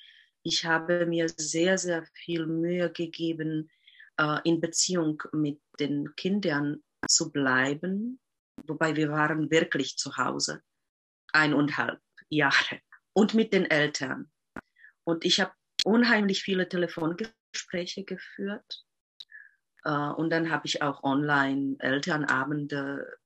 Ich 0.43 0.63
habe 0.63 1.07
mir 1.07 1.27
sehr, 1.27 1.79
sehr 1.79 2.05
viel 2.13 2.45
Mühe 2.45 2.91
gegeben, 2.91 3.71
äh, 4.17 4.39
in 4.43 4.61
Beziehung 4.61 5.23
mit 5.31 5.61
den 5.79 6.15
Kindern 6.15 6.83
zu 7.07 7.31
bleiben, 7.31 8.19
wobei 8.65 8.95
wir 8.95 9.09
waren 9.11 9.49
wirklich 9.51 9.97
zu 9.97 10.17
Hause, 10.17 10.61
eineinhalb 11.33 12.01
Jahre, 12.29 12.81
und 13.13 13.33
mit 13.33 13.53
den 13.53 13.65
Eltern. 13.65 14.31
Und 15.03 15.25
ich 15.25 15.39
habe 15.39 15.53
unheimlich 15.83 16.43
viele 16.43 16.67
Telefongespräche 16.67 18.03
geführt. 18.03 18.85
Äh, 19.83 19.91
und 19.91 20.29
dann 20.29 20.49
habe 20.49 20.65
ich 20.65 20.81
auch 20.81 21.03
online 21.03 21.75
Elternabende 21.79 23.17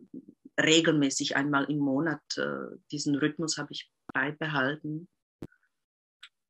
regelmäßig 0.60 1.36
einmal 1.36 1.66
im 1.66 1.80
Monat. 1.80 2.22
Äh, 2.38 2.78
diesen 2.92 3.16
Rhythmus 3.16 3.58
habe 3.58 3.72
ich 3.72 3.92
beibehalten. 4.14 5.08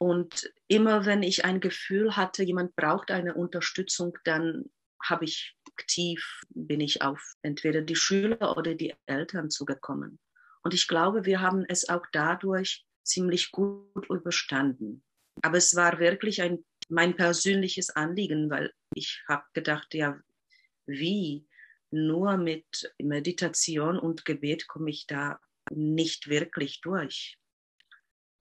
Und 0.02 0.52
immer 0.68 1.06
wenn 1.06 1.22
ich 1.22 1.46
ein 1.46 1.60
Gefühl 1.60 2.16
hatte, 2.16 2.42
jemand 2.42 2.76
braucht 2.76 3.12
eine 3.12 3.36
Unterstützung, 3.36 4.18
dann 4.24 4.66
habe 5.00 5.26
ich 5.26 5.56
aktiv, 5.68 6.42
bin 6.50 6.82
ich 6.82 7.04
auf 7.04 7.36
entweder 7.44 7.82
die 7.82 7.96
Schüler 7.96 8.58
oder 8.58 8.74
die 8.74 8.96
Eltern 9.06 9.52
zugekommen. 9.52 10.18
Und 10.64 10.74
ich 10.74 10.88
glaube, 10.88 11.26
wir 11.26 11.40
haben 11.40 11.66
es 11.70 11.88
auch 11.88 12.04
dadurch 12.14 12.84
ziemlich 13.04 13.52
gut 13.52 14.10
überstanden. 14.10 15.04
Aber 15.44 15.58
es 15.58 15.76
war 15.76 16.00
wirklich 16.00 16.42
ein, 16.42 16.66
mein 16.90 17.16
persönliches 17.16 17.92
Anliegen, 17.92 18.50
weil 18.50 18.74
ich 18.96 19.24
habe 19.30 19.46
gedacht, 19.54 19.94
ja, 19.94 20.20
wie? 20.88 21.48
Nur 21.92 22.38
mit 22.38 22.92
Meditation 22.98 24.00
und 24.00 24.26
Gebet 24.26 24.68
komme 24.68 24.90
ich 24.90 25.06
da 25.06 25.40
nicht 25.70 26.28
wirklich 26.28 26.82
durch. 26.82 27.38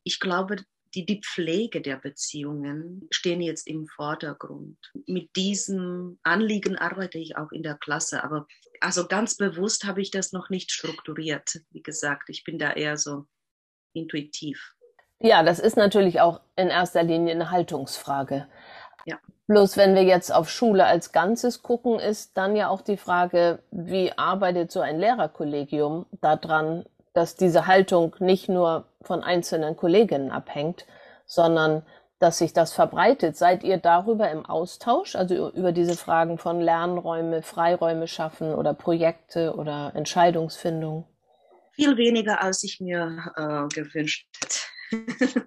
Ich 0.04 0.20
glaube, 0.20 0.64
die, 0.94 1.06
die 1.06 1.20
Pflege 1.20 1.80
der 1.80 1.96
Beziehungen 1.96 3.06
stehen 3.10 3.40
jetzt 3.40 3.66
im 3.66 3.86
Vordergrund. 3.86 4.76
Mit 5.06 5.34
diesem 5.36 6.18
Anliegen 6.22 6.76
arbeite 6.76 7.18
ich 7.18 7.36
auch 7.36 7.52
in 7.52 7.62
der 7.62 7.76
Klasse, 7.76 8.24
aber 8.24 8.46
also 8.80 9.06
ganz 9.06 9.36
bewusst 9.36 9.84
habe 9.84 10.00
ich 10.00 10.10
das 10.10 10.32
noch 10.32 10.50
nicht 10.50 10.72
strukturiert. 10.72 11.60
Wie 11.70 11.82
gesagt, 11.82 12.28
ich 12.28 12.44
bin 12.44 12.58
da 12.58 12.72
eher 12.72 12.96
so 12.96 13.26
intuitiv. 13.92 14.74
Ja, 15.20 15.42
das 15.42 15.58
ist 15.58 15.76
natürlich 15.76 16.20
auch 16.20 16.40
in 16.56 16.68
erster 16.68 17.02
Linie 17.02 17.34
eine 17.34 17.50
Haltungsfrage. 17.50 18.48
Ja. 19.04 19.18
Bloß 19.46 19.76
wenn 19.76 19.94
wir 19.94 20.04
jetzt 20.04 20.32
auf 20.32 20.48
Schule 20.48 20.86
als 20.86 21.12
Ganzes 21.12 21.62
gucken, 21.62 21.98
ist 21.98 22.36
dann 22.36 22.56
ja 22.56 22.68
auch 22.68 22.80
die 22.80 22.96
Frage, 22.96 23.62
wie 23.70 24.12
arbeitet 24.16 24.72
so 24.72 24.80
ein 24.80 24.98
Lehrerkollegium 24.98 26.06
daran, 26.20 26.86
dass 27.12 27.36
diese 27.36 27.66
Haltung 27.66 28.16
nicht 28.20 28.48
nur 28.48 28.86
von 29.02 29.22
einzelnen 29.22 29.76
Kolleginnen 29.76 30.30
abhängt, 30.30 30.86
sondern 31.26 31.84
dass 32.18 32.38
sich 32.38 32.52
das 32.52 32.72
verbreitet. 32.72 33.36
Seid 33.36 33.64
ihr 33.64 33.78
darüber 33.78 34.30
im 34.30 34.44
Austausch, 34.44 35.16
also 35.16 35.50
über 35.52 35.72
diese 35.72 35.96
Fragen 35.96 36.36
von 36.38 36.60
Lernräume, 36.60 37.42
Freiräume 37.42 38.06
schaffen 38.06 38.54
oder 38.54 38.74
Projekte 38.74 39.54
oder 39.54 39.92
Entscheidungsfindung? 39.94 41.06
Viel 41.72 41.96
weniger, 41.96 42.42
als 42.42 42.62
ich 42.62 42.78
mir 42.80 43.32
äh, 43.36 43.74
gewünscht 43.74 44.28
hätte. 44.90 45.46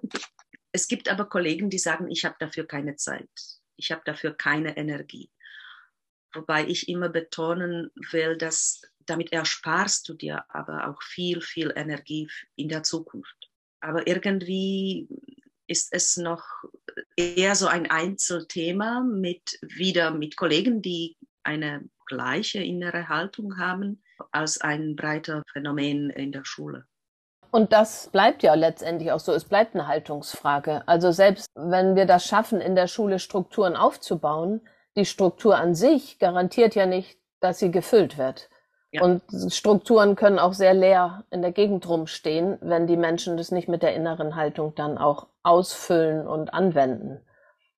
es 0.72 0.88
gibt 0.88 1.08
aber 1.08 1.26
Kollegen, 1.26 1.70
die 1.70 1.78
sagen, 1.78 2.10
ich 2.10 2.24
habe 2.24 2.34
dafür 2.40 2.66
keine 2.66 2.96
Zeit. 2.96 3.28
Ich 3.76 3.92
habe 3.92 4.02
dafür 4.04 4.36
keine 4.36 4.76
Energie. 4.76 5.30
Wobei 6.34 6.66
ich 6.66 6.88
immer 6.88 7.08
betonen 7.08 7.92
will, 8.10 8.36
dass 8.36 8.82
damit 9.06 9.32
ersparst 9.32 10.08
du 10.08 10.14
dir 10.14 10.44
aber 10.48 10.88
auch 10.88 11.02
viel, 11.02 11.40
viel 11.40 11.72
Energie 11.76 12.28
in 12.56 12.68
der 12.68 12.82
Zukunft. 12.82 13.43
Aber 13.84 14.06
irgendwie 14.06 15.08
ist 15.66 15.92
es 15.92 16.16
noch 16.16 16.42
eher 17.16 17.54
so 17.54 17.66
ein 17.66 17.90
Einzelthema 17.90 19.00
mit 19.00 19.58
wieder 19.62 20.10
mit 20.10 20.36
Kollegen, 20.36 20.80
die 20.80 21.16
eine 21.42 21.82
gleiche 22.06 22.62
innere 22.62 23.08
Haltung 23.08 23.58
haben, 23.58 24.02
als 24.32 24.60
ein 24.60 24.96
breiter 24.96 25.42
Phänomen 25.52 26.10
in 26.10 26.32
der 26.32 26.44
Schule. 26.44 26.86
Und 27.50 27.72
das 27.72 28.08
bleibt 28.10 28.42
ja 28.42 28.54
letztendlich 28.54 29.12
auch 29.12 29.20
so. 29.20 29.32
Es 29.32 29.44
bleibt 29.44 29.74
eine 29.74 29.86
Haltungsfrage. 29.86 30.82
Also 30.88 31.12
selbst 31.12 31.46
wenn 31.54 31.94
wir 31.94 32.06
das 32.06 32.26
schaffen, 32.26 32.60
in 32.60 32.74
der 32.74 32.88
Schule 32.88 33.18
Strukturen 33.18 33.76
aufzubauen, 33.76 34.60
die 34.96 35.04
Struktur 35.04 35.56
an 35.56 35.74
sich 35.74 36.18
garantiert 36.18 36.74
ja 36.74 36.86
nicht, 36.86 37.18
dass 37.40 37.58
sie 37.58 37.70
gefüllt 37.70 38.18
wird. 38.18 38.48
Ja. 38.94 39.02
Und 39.02 39.22
Strukturen 39.48 40.14
können 40.14 40.38
auch 40.38 40.52
sehr 40.52 40.72
leer 40.72 41.24
in 41.32 41.42
der 41.42 41.50
Gegend 41.50 41.88
rumstehen, 41.88 42.58
wenn 42.60 42.86
die 42.86 42.96
Menschen 42.96 43.36
das 43.36 43.50
nicht 43.50 43.66
mit 43.66 43.82
der 43.82 43.92
inneren 43.92 44.36
Haltung 44.36 44.76
dann 44.76 44.98
auch 44.98 45.26
ausfüllen 45.42 46.28
und 46.28 46.54
anwenden. 46.54 47.20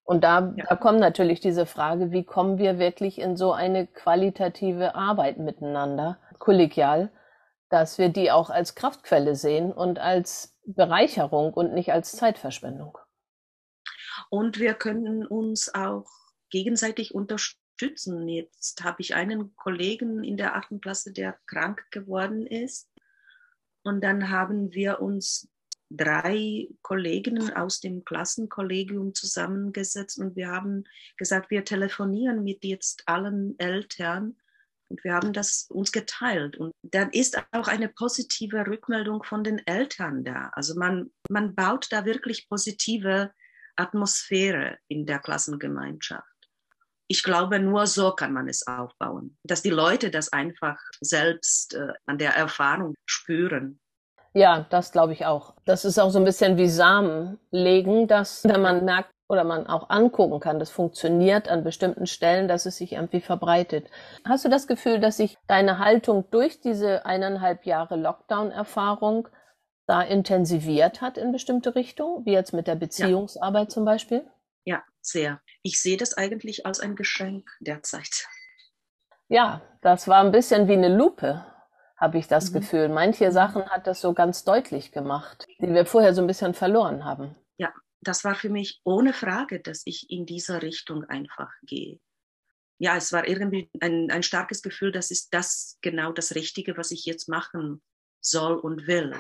Und 0.04 0.24
da, 0.24 0.52
ja. 0.54 0.64
da 0.68 0.76
kommt 0.76 1.00
natürlich 1.00 1.40
diese 1.40 1.64
Frage, 1.64 2.12
wie 2.12 2.24
kommen 2.24 2.58
wir 2.58 2.78
wirklich 2.78 3.18
in 3.18 3.34
so 3.38 3.52
eine 3.52 3.86
qualitative 3.86 4.94
Arbeit 4.94 5.38
miteinander, 5.38 6.18
kollegial, 6.38 7.10
dass 7.70 7.96
wir 7.96 8.10
die 8.10 8.30
auch 8.30 8.50
als 8.50 8.74
Kraftquelle 8.74 9.36
sehen 9.36 9.72
und 9.72 9.98
als 9.98 10.54
Bereicherung 10.66 11.54
und 11.54 11.72
nicht 11.72 11.94
als 11.94 12.12
Zeitverschwendung. 12.12 12.98
Und 14.28 14.58
wir 14.58 14.74
können 14.74 15.26
uns 15.26 15.74
auch 15.74 16.04
gegenseitig 16.50 17.14
unterstützen 17.14 17.65
unterstützen. 17.76 18.28
Jetzt 18.28 18.82
habe 18.82 19.00
ich 19.00 19.14
einen 19.14 19.54
Kollegen 19.56 20.24
in 20.24 20.36
der 20.36 20.56
achten 20.56 20.80
Klasse, 20.80 21.12
der 21.12 21.38
krank 21.46 21.84
geworden 21.90 22.46
ist. 22.46 22.88
Und 23.82 24.02
dann 24.02 24.30
haben 24.30 24.72
wir 24.72 25.00
uns 25.00 25.48
drei 25.88 26.68
Kolleginnen 26.82 27.52
aus 27.54 27.80
dem 27.80 28.04
Klassenkollegium 28.04 29.14
zusammengesetzt 29.14 30.18
und 30.18 30.34
wir 30.34 30.48
haben 30.48 30.82
gesagt, 31.16 31.50
wir 31.50 31.64
telefonieren 31.64 32.42
mit 32.42 32.64
jetzt 32.64 33.04
allen 33.06 33.56
Eltern 33.60 34.36
und 34.88 35.04
wir 35.04 35.14
haben 35.14 35.32
das 35.32 35.68
uns 35.70 35.92
geteilt. 35.92 36.56
Und 36.56 36.72
dann 36.82 37.10
ist 37.10 37.38
auch 37.52 37.68
eine 37.68 37.88
positive 37.88 38.66
Rückmeldung 38.66 39.22
von 39.22 39.44
den 39.44 39.64
Eltern 39.64 40.24
da. 40.24 40.50
Also 40.54 40.74
man, 40.76 41.12
man 41.30 41.54
baut 41.54 41.86
da 41.90 42.04
wirklich 42.04 42.48
positive 42.48 43.32
Atmosphäre 43.76 44.78
in 44.88 45.06
der 45.06 45.20
Klassengemeinschaft 45.20 46.35
ich 47.08 47.22
glaube, 47.22 47.58
nur 47.58 47.86
so 47.86 48.12
kann 48.12 48.32
man 48.32 48.48
es 48.48 48.66
aufbauen, 48.66 49.36
dass 49.44 49.62
die 49.62 49.70
Leute 49.70 50.10
das 50.10 50.32
einfach 50.32 50.78
selbst 51.00 51.74
äh, 51.74 51.92
an 52.06 52.18
der 52.18 52.34
Erfahrung 52.34 52.94
spüren. 53.06 53.78
Ja, 54.34 54.66
das 54.68 54.92
glaube 54.92 55.12
ich 55.12 55.24
auch. 55.24 55.54
Das 55.64 55.84
ist 55.84 55.98
auch 55.98 56.10
so 56.10 56.18
ein 56.18 56.24
bisschen 56.24 56.58
wie 56.58 56.68
Samen 56.68 57.38
legen, 57.50 58.06
dass 58.06 58.44
wenn 58.44 58.60
man 58.60 58.84
merkt 58.84 59.10
oder 59.28 59.44
man 59.44 59.66
auch 59.66 59.88
angucken 59.90 60.40
kann, 60.40 60.58
das 60.58 60.70
funktioniert 60.70 61.48
an 61.48 61.64
bestimmten 61.64 62.06
Stellen, 62.06 62.46
dass 62.46 62.66
es 62.66 62.76
sich 62.76 62.92
irgendwie 62.92 63.20
verbreitet. 63.20 63.88
Hast 64.24 64.44
du 64.44 64.48
das 64.48 64.66
Gefühl, 64.66 65.00
dass 65.00 65.16
sich 65.16 65.36
deine 65.46 65.78
Haltung 65.78 66.26
durch 66.30 66.60
diese 66.60 67.06
eineinhalb 67.06 67.64
Jahre 67.64 67.96
Lockdown-Erfahrung 67.96 69.28
da 69.86 70.02
intensiviert 70.02 71.00
hat 71.00 71.16
in 71.16 71.32
bestimmte 71.32 71.74
Richtungen, 71.74 72.26
wie 72.26 72.32
jetzt 72.32 72.52
mit 72.52 72.66
der 72.66 72.74
Beziehungsarbeit 72.74 73.68
ja. 73.68 73.68
zum 73.68 73.84
Beispiel? 73.84 74.26
Ja, 74.64 74.82
sehr. 75.06 75.40
Ich 75.62 75.80
sehe 75.80 75.96
das 75.96 76.14
eigentlich 76.14 76.66
als 76.66 76.80
ein 76.80 76.96
Geschenk 76.96 77.50
derzeit. 77.60 78.26
Ja, 79.28 79.62
das 79.82 80.06
war 80.08 80.22
ein 80.22 80.32
bisschen 80.32 80.68
wie 80.68 80.74
eine 80.74 80.94
Lupe, 80.94 81.44
habe 81.96 82.18
ich 82.18 82.28
das 82.28 82.50
mhm. 82.50 82.60
Gefühl. 82.60 82.88
Manche 82.88 83.32
Sachen 83.32 83.68
hat 83.68 83.86
das 83.86 84.00
so 84.00 84.12
ganz 84.12 84.44
deutlich 84.44 84.92
gemacht, 84.92 85.46
die 85.60 85.72
wir 85.72 85.86
vorher 85.86 86.14
so 86.14 86.20
ein 86.20 86.26
bisschen 86.26 86.54
verloren 86.54 87.04
haben. 87.04 87.34
Ja, 87.58 87.72
das 88.00 88.24
war 88.24 88.34
für 88.34 88.50
mich 88.50 88.80
ohne 88.84 89.12
Frage, 89.12 89.60
dass 89.60 89.82
ich 89.84 90.10
in 90.10 90.26
dieser 90.26 90.62
Richtung 90.62 91.04
einfach 91.04 91.50
gehe. 91.62 91.98
Ja, 92.78 92.96
es 92.96 93.12
war 93.12 93.26
irgendwie 93.26 93.70
ein, 93.80 94.10
ein 94.10 94.22
starkes 94.22 94.62
Gefühl, 94.62 94.92
das 94.92 95.10
ist 95.10 95.32
das 95.32 95.78
genau 95.80 96.12
das 96.12 96.34
Richtige, 96.34 96.76
was 96.76 96.90
ich 96.90 97.06
jetzt 97.06 97.28
machen 97.28 97.82
soll 98.20 98.58
und 98.58 98.86
will. 98.86 99.14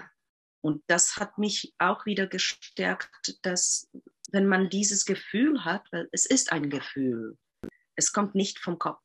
Und 0.60 0.82
das 0.88 1.16
hat 1.16 1.38
mich 1.38 1.74
auch 1.78 2.06
wieder 2.06 2.26
gestärkt, 2.26 3.38
dass 3.42 3.88
wenn 4.32 4.46
man 4.46 4.68
dieses 4.68 5.04
Gefühl 5.04 5.64
hat, 5.64 5.86
weil 5.92 6.08
es 6.12 6.26
ist 6.26 6.52
ein 6.52 6.70
Gefühl, 6.70 7.36
es 7.94 8.12
kommt 8.12 8.34
nicht 8.34 8.58
vom 8.58 8.78
Kopf. 8.78 9.02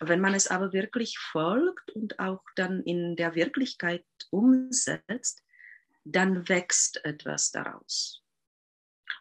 Wenn 0.00 0.20
man 0.20 0.34
es 0.34 0.48
aber 0.48 0.72
wirklich 0.72 1.18
folgt 1.18 1.90
und 1.92 2.18
auch 2.18 2.42
dann 2.54 2.82
in 2.82 3.16
der 3.16 3.34
Wirklichkeit 3.34 4.04
umsetzt, 4.30 5.42
dann 6.04 6.48
wächst 6.48 7.04
etwas 7.04 7.50
daraus. 7.50 8.22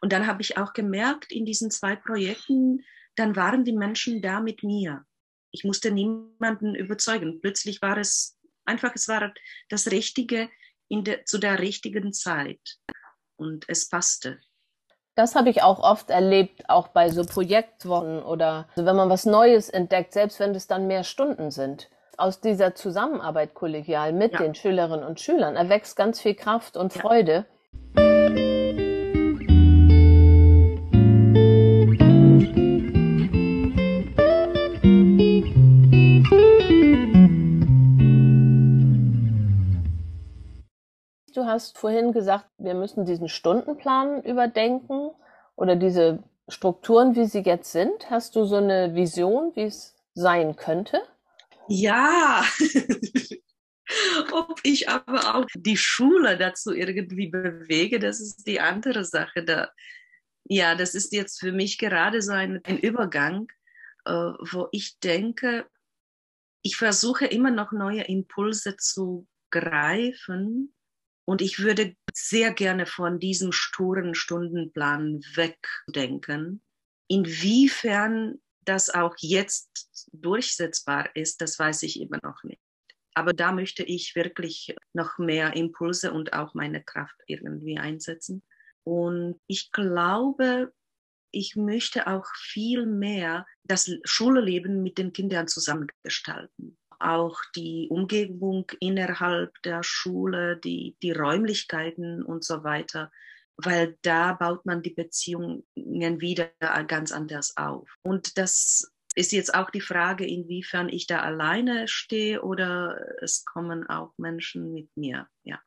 Und 0.01 0.11
dann 0.11 0.27
habe 0.27 0.41
ich 0.41 0.57
auch 0.57 0.73
gemerkt 0.73 1.31
in 1.31 1.45
diesen 1.45 1.71
zwei 1.71 1.95
Projekten, 1.95 2.83
dann 3.15 3.35
waren 3.35 3.63
die 3.63 3.73
Menschen 3.73 4.21
da 4.21 4.41
mit 4.41 4.63
mir. 4.63 5.05
Ich 5.51 5.63
musste 5.63 5.91
niemanden 5.91 6.75
überzeugen. 6.75 7.39
Plötzlich 7.39 7.81
war 7.81 7.97
es 7.97 8.37
einfach, 8.65 8.93
es 8.93 9.07
war 9.07 9.33
das 9.69 9.89
Richtige 9.91 10.49
der, 10.91 11.25
zu 11.25 11.37
der 11.37 11.59
richtigen 11.59 12.11
Zeit 12.13 12.77
und 13.37 13.65
es 13.69 13.87
passte. 13.87 14.41
Das 15.15 15.35
habe 15.35 15.49
ich 15.49 15.63
auch 15.63 15.79
oft 15.79 16.09
erlebt, 16.09 16.69
auch 16.69 16.89
bei 16.89 17.09
so 17.09 17.23
Projektwochen 17.23 18.21
oder 18.21 18.67
also 18.75 18.85
wenn 18.85 18.97
man 18.97 19.09
was 19.09 19.25
Neues 19.25 19.69
entdeckt, 19.69 20.11
selbst 20.11 20.39
wenn 20.41 20.53
es 20.53 20.67
dann 20.67 20.87
mehr 20.87 21.03
Stunden 21.03 21.51
sind. 21.51 21.89
Aus 22.17 22.41
dieser 22.41 22.75
Zusammenarbeit 22.75 23.53
kollegial 23.53 24.13
mit 24.13 24.33
ja. 24.33 24.39
den 24.39 24.55
Schülerinnen 24.55 25.05
und 25.05 25.19
Schülern 25.19 25.55
erwächst 25.55 25.95
ganz 25.95 26.19
viel 26.19 26.35
Kraft 26.35 26.77
und 26.77 26.93
Freude. 26.93 27.45
Hast 41.55 41.77
vorhin 41.77 42.11
gesagt, 42.11 42.49
wir 42.57 42.73
müssen 42.73 43.05
diesen 43.05 43.29
Stundenplan 43.29 44.21
überdenken 44.23 45.11
oder 45.55 45.77
diese 45.77 46.21
Strukturen, 46.49 47.15
wie 47.15 47.25
sie 47.25 47.39
jetzt 47.39 47.71
sind. 47.71 48.09
Hast 48.09 48.35
du 48.35 48.43
so 48.43 48.57
eine 48.57 48.93
Vision, 48.93 49.55
wie 49.55 49.63
es 49.63 49.95
sein 50.13 50.57
könnte? 50.57 51.01
Ja, 51.69 52.43
ob 54.33 54.59
ich 54.63 54.89
aber 54.89 55.35
auch 55.35 55.45
die 55.55 55.77
Schule 55.77 56.37
dazu 56.37 56.73
irgendwie 56.73 57.29
bewege, 57.29 57.99
das 57.99 58.19
ist 58.19 58.45
die 58.45 58.59
andere 58.59 59.05
Sache. 59.05 59.45
Da, 59.45 59.71
ja, 60.43 60.75
das 60.75 60.93
ist 60.93 61.13
jetzt 61.13 61.39
für 61.39 61.53
mich 61.53 61.77
gerade 61.77 62.21
so 62.21 62.33
ein, 62.33 62.59
ein 62.65 62.77
Übergang, 62.77 63.47
äh, 64.03 64.11
wo 64.11 64.67
ich 64.73 64.99
denke, 64.99 65.65
ich 66.63 66.75
versuche 66.75 67.25
immer 67.25 67.51
noch 67.51 67.71
neue 67.71 68.03
Impulse 68.03 68.75
zu 68.75 69.25
greifen 69.51 70.74
und 71.25 71.41
ich 71.41 71.59
würde 71.59 71.95
sehr 72.13 72.53
gerne 72.53 72.85
von 72.85 73.19
diesem 73.19 73.51
sturen 73.51 74.13
Stundenplan 74.15 75.21
wegdenken. 75.33 76.61
Inwiefern 77.07 78.39
das 78.63 78.89
auch 78.89 79.15
jetzt 79.19 80.09
durchsetzbar 80.13 81.15
ist, 81.15 81.41
das 81.41 81.59
weiß 81.59 81.83
ich 81.83 81.99
immer 81.99 82.19
noch 82.23 82.43
nicht. 82.43 82.61
Aber 83.15 83.33
da 83.33 83.51
möchte 83.51 83.83
ich 83.83 84.15
wirklich 84.15 84.75
noch 84.93 85.17
mehr 85.17 85.55
Impulse 85.55 86.11
und 86.11 86.33
auch 86.33 86.53
meine 86.53 86.83
Kraft 86.83 87.15
irgendwie 87.27 87.77
einsetzen. 87.77 88.43
Und 88.83 89.39
ich 89.47 89.71
glaube, 89.71 90.73
ich 91.31 91.55
möchte 91.55 92.07
auch 92.07 92.25
viel 92.35 92.85
mehr 92.85 93.45
das 93.63 93.89
Schulleben 94.03 94.83
mit 94.83 94.97
den 94.97 95.11
Kindern 95.11 95.47
zusammengestalten 95.47 96.77
auch 97.05 97.39
die 97.55 97.87
Umgebung 97.89 98.71
innerhalb 98.79 99.61
der 99.63 99.83
Schule, 99.83 100.57
die, 100.57 100.97
die 101.01 101.11
Räumlichkeiten 101.11 102.23
und 102.23 102.43
so 102.43 102.63
weiter, 102.63 103.11
weil 103.57 103.97
da 104.01 104.33
baut 104.33 104.65
man 104.65 104.81
die 104.81 104.93
Beziehungen 104.93 105.63
wieder 105.75 106.49
ganz 106.87 107.11
anders 107.11 107.55
auf. 107.57 107.89
Und 108.03 108.37
das 108.37 108.91
ist 109.15 109.31
jetzt 109.31 109.55
auch 109.55 109.69
die 109.69 109.81
Frage, 109.81 110.27
inwiefern 110.27 110.89
ich 110.89 111.07
da 111.07 111.21
alleine 111.21 111.87
stehe 111.87 112.41
oder 112.41 112.99
es 113.21 113.45
kommen 113.45 113.87
auch 113.87 114.11
Menschen 114.17 114.73
mit 114.73 114.89
mir. 114.95 115.27
Ja. 115.43 115.59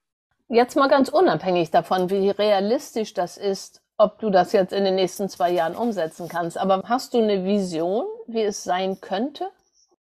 Jetzt 0.48 0.77
mal 0.77 0.88
ganz 0.88 1.09
unabhängig 1.09 1.70
davon, 1.70 2.11
wie 2.11 2.31
realistisch 2.31 3.14
das 3.14 3.37
ist, 3.37 3.83
ob 3.96 4.18
du 4.20 4.31
das 4.31 4.53
jetzt 4.53 4.72
in 4.72 4.85
den 4.85 4.94
nächsten 4.94 5.29
zwei 5.29 5.51
Jahren 5.51 5.74
umsetzen 5.74 6.29
kannst. 6.29 6.57
Aber 6.57 6.83
hast 6.85 7.14
du 7.14 7.18
eine 7.18 7.44
Vision, 7.44 8.07
wie 8.27 8.42
es 8.42 8.64
sein 8.64 9.01
könnte? 9.01 9.51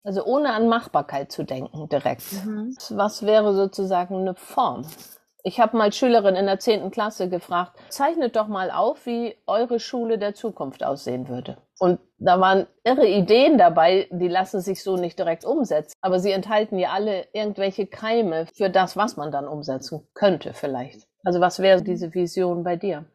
Also 0.02 0.24
ohne 0.24 0.52
an 0.52 0.68
Machbarkeit 0.68 1.30
zu 1.30 1.44
denken 1.44 1.88
direkt. 1.88 2.32
Mhm. 2.44 2.74
Was 2.90 3.24
wäre 3.24 3.54
sozusagen 3.54 4.16
eine 4.16 4.34
Form? 4.34 4.86
Ich 5.42 5.58
habe 5.58 5.76
mal 5.76 5.92
Schülerin 5.92 6.36
in 6.36 6.46
der 6.46 6.58
zehnten 6.58 6.90
Klasse 6.90 7.28
gefragt, 7.28 7.78
zeichnet 7.88 8.36
doch 8.36 8.46
mal 8.46 8.70
auf, 8.70 9.06
wie 9.06 9.36
eure 9.46 9.80
Schule 9.80 10.18
der 10.18 10.34
Zukunft 10.34 10.84
aussehen 10.84 11.28
würde. 11.28 11.56
Und 11.78 11.98
da 12.18 12.40
waren 12.40 12.66
irre 12.84 13.08
Ideen 13.08 13.56
dabei, 13.56 14.06
die 14.10 14.28
lassen 14.28 14.60
sich 14.60 14.82
so 14.82 14.96
nicht 14.96 15.18
direkt 15.18 15.46
umsetzen. 15.46 15.94
Aber 16.02 16.18
sie 16.20 16.32
enthalten 16.32 16.78
ja 16.78 16.90
alle 16.90 17.26
irgendwelche 17.32 17.86
Keime 17.86 18.46
für 18.54 18.68
das, 18.68 18.96
was 18.96 19.16
man 19.16 19.32
dann 19.32 19.48
umsetzen 19.48 20.06
könnte 20.12 20.52
vielleicht. 20.52 21.06
Also 21.24 21.40
was 21.40 21.58
wäre 21.60 21.82
diese 21.82 22.12
Vision 22.12 22.62
bei 22.62 22.76
dir? 22.76 23.06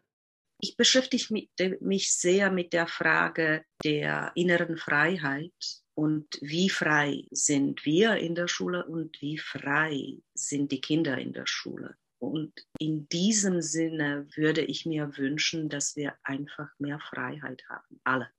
Ich 0.59 0.77
beschäftige 0.77 1.45
mich 1.81 2.15
sehr 2.17 2.49
mit 2.49 2.73
der 2.73 2.87
Frage 2.87 3.65
der 3.83 4.31
inneren 4.35 4.77
Freiheit 4.77 5.51
und 5.95 6.27
wie 6.41 6.69
frei 6.69 7.25
sind 7.31 7.85
wir 7.85 8.17
in 8.17 8.35
der 8.35 8.47
Schule 8.47 8.85
und 8.85 9.21
wie 9.21 9.37
frei 9.37 10.17
sind 10.33 10.71
die 10.71 10.81
Kinder 10.81 11.17
in 11.17 11.33
der 11.33 11.47
Schule. 11.47 11.95
Und 12.19 12.53
in 12.79 13.07
diesem 13.09 13.61
Sinne 13.61 14.27
würde 14.35 14.61
ich 14.61 14.85
mir 14.85 15.17
wünschen, 15.17 15.69
dass 15.69 15.95
wir 15.95 16.13
einfach 16.23 16.69
mehr 16.79 16.99
Freiheit 16.99 17.63
haben, 17.69 17.99
alle. 18.03 18.29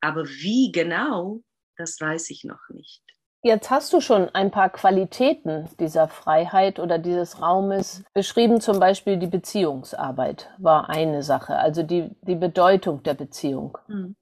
Aber 0.00 0.28
wie 0.28 0.72
genau, 0.72 1.42
das 1.76 2.00
weiß 2.00 2.30
ich 2.30 2.44
noch 2.44 2.68
nicht. 2.68 3.02
Jetzt 3.42 3.70
hast 3.70 3.92
du 3.92 4.00
schon 4.00 4.28
ein 4.30 4.50
paar 4.50 4.68
Qualitäten 4.70 5.68
dieser 5.78 6.08
Freiheit 6.08 6.80
oder 6.80 6.98
dieses 6.98 7.40
Raumes 7.40 8.02
beschrieben. 8.12 8.60
Zum 8.60 8.80
Beispiel 8.80 9.16
die 9.16 9.28
Beziehungsarbeit 9.28 10.50
war 10.58 10.88
eine 10.90 11.22
Sache, 11.22 11.56
also 11.56 11.84
die, 11.84 12.10
die 12.22 12.34
Bedeutung 12.34 13.04
der 13.04 13.14
Beziehung. 13.14 13.78
Mhm. 13.86 14.16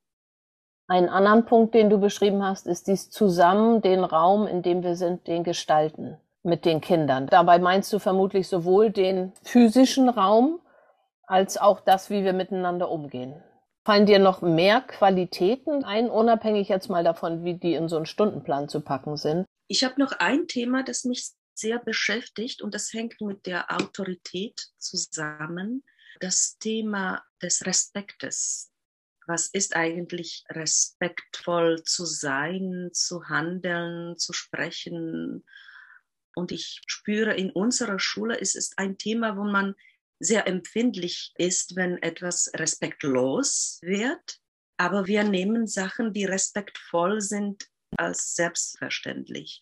Einen 0.88 1.09
anderen 1.09 1.46
Punkt, 1.46 1.75
den 1.75 1.90
du 1.90 1.99
beschrieben 1.99 2.44
hast, 2.44 2.66
ist 2.66 2.87
dies 2.87 3.11
zusammen 3.11 3.83
den 3.83 4.05
Raum, 4.05 4.46
in 4.46 4.62
dem 4.62 4.85
wir 4.85 4.94
sind, 4.94 5.27
den 5.27 5.42
gestalten 5.42 6.16
mit 6.44 6.64
den 6.64 6.81
Kindern. 6.81 7.27
Dabei 7.27 7.59
meinst 7.59 7.92
du 7.92 7.99
vermutlich 7.99 8.46
sowohl 8.46 8.90
den 8.90 9.33
physischen 9.42 10.09
Raum 10.09 10.61
als 11.27 11.59
auch 11.59 11.81
das, 11.81 12.09
wie 12.09 12.22
wir 12.22 12.33
miteinander 12.33 12.88
umgehen. 12.88 13.42
Fallen 13.85 14.07
dir 14.07 14.20
noch 14.20 14.42
mehr 14.42 14.81
Qualitäten 14.81 15.85
ein, 15.85 16.09
unabhängig 16.09 16.68
jetzt 16.68 16.88
mal 16.88 17.03
davon, 17.03 17.44
wie 17.44 17.55
die 17.55 17.75
in 17.75 17.88
so 17.88 17.96
einen 17.96 18.07
Stundenplan 18.07 18.68
zu 18.68 18.81
packen 18.81 19.16
sind? 19.16 19.44
Ich 19.68 19.83
habe 19.83 20.01
noch 20.01 20.12
ein 20.12 20.46
Thema, 20.46 20.85
das 20.85 21.05
mich 21.05 21.33
sehr 21.55 21.81
beschäftigt 21.81 22.62
und 22.62 22.75
das 22.75 22.92
hängt 22.92 23.20
mit 23.20 23.46
der 23.46 23.72
Autorität 23.72 24.68
zusammen. 24.79 25.83
Das 26.20 26.59
Thema 26.59 27.22
des 27.42 27.66
Respektes 27.66 28.70
was 29.26 29.48
ist 29.48 29.76
eigentlich 29.76 30.44
respektvoll 30.50 31.82
zu 31.82 32.04
sein, 32.04 32.90
zu 32.92 33.28
handeln, 33.28 34.16
zu 34.16 34.32
sprechen. 34.32 35.44
Und 36.34 36.52
ich 36.52 36.82
spüre, 36.86 37.34
in 37.34 37.50
unserer 37.50 37.98
Schule 37.98 38.36
ist 38.36 38.56
es 38.56 38.76
ein 38.76 38.98
Thema, 38.98 39.36
wo 39.36 39.44
man 39.44 39.74
sehr 40.18 40.46
empfindlich 40.46 41.32
ist, 41.36 41.76
wenn 41.76 42.02
etwas 42.02 42.50
respektlos 42.54 43.78
wird. 43.82 44.38
Aber 44.78 45.06
wir 45.06 45.24
nehmen 45.24 45.66
Sachen, 45.66 46.12
die 46.12 46.24
respektvoll 46.24 47.20
sind, 47.20 47.68
als 47.96 48.34
selbstverständlich. 48.34 49.60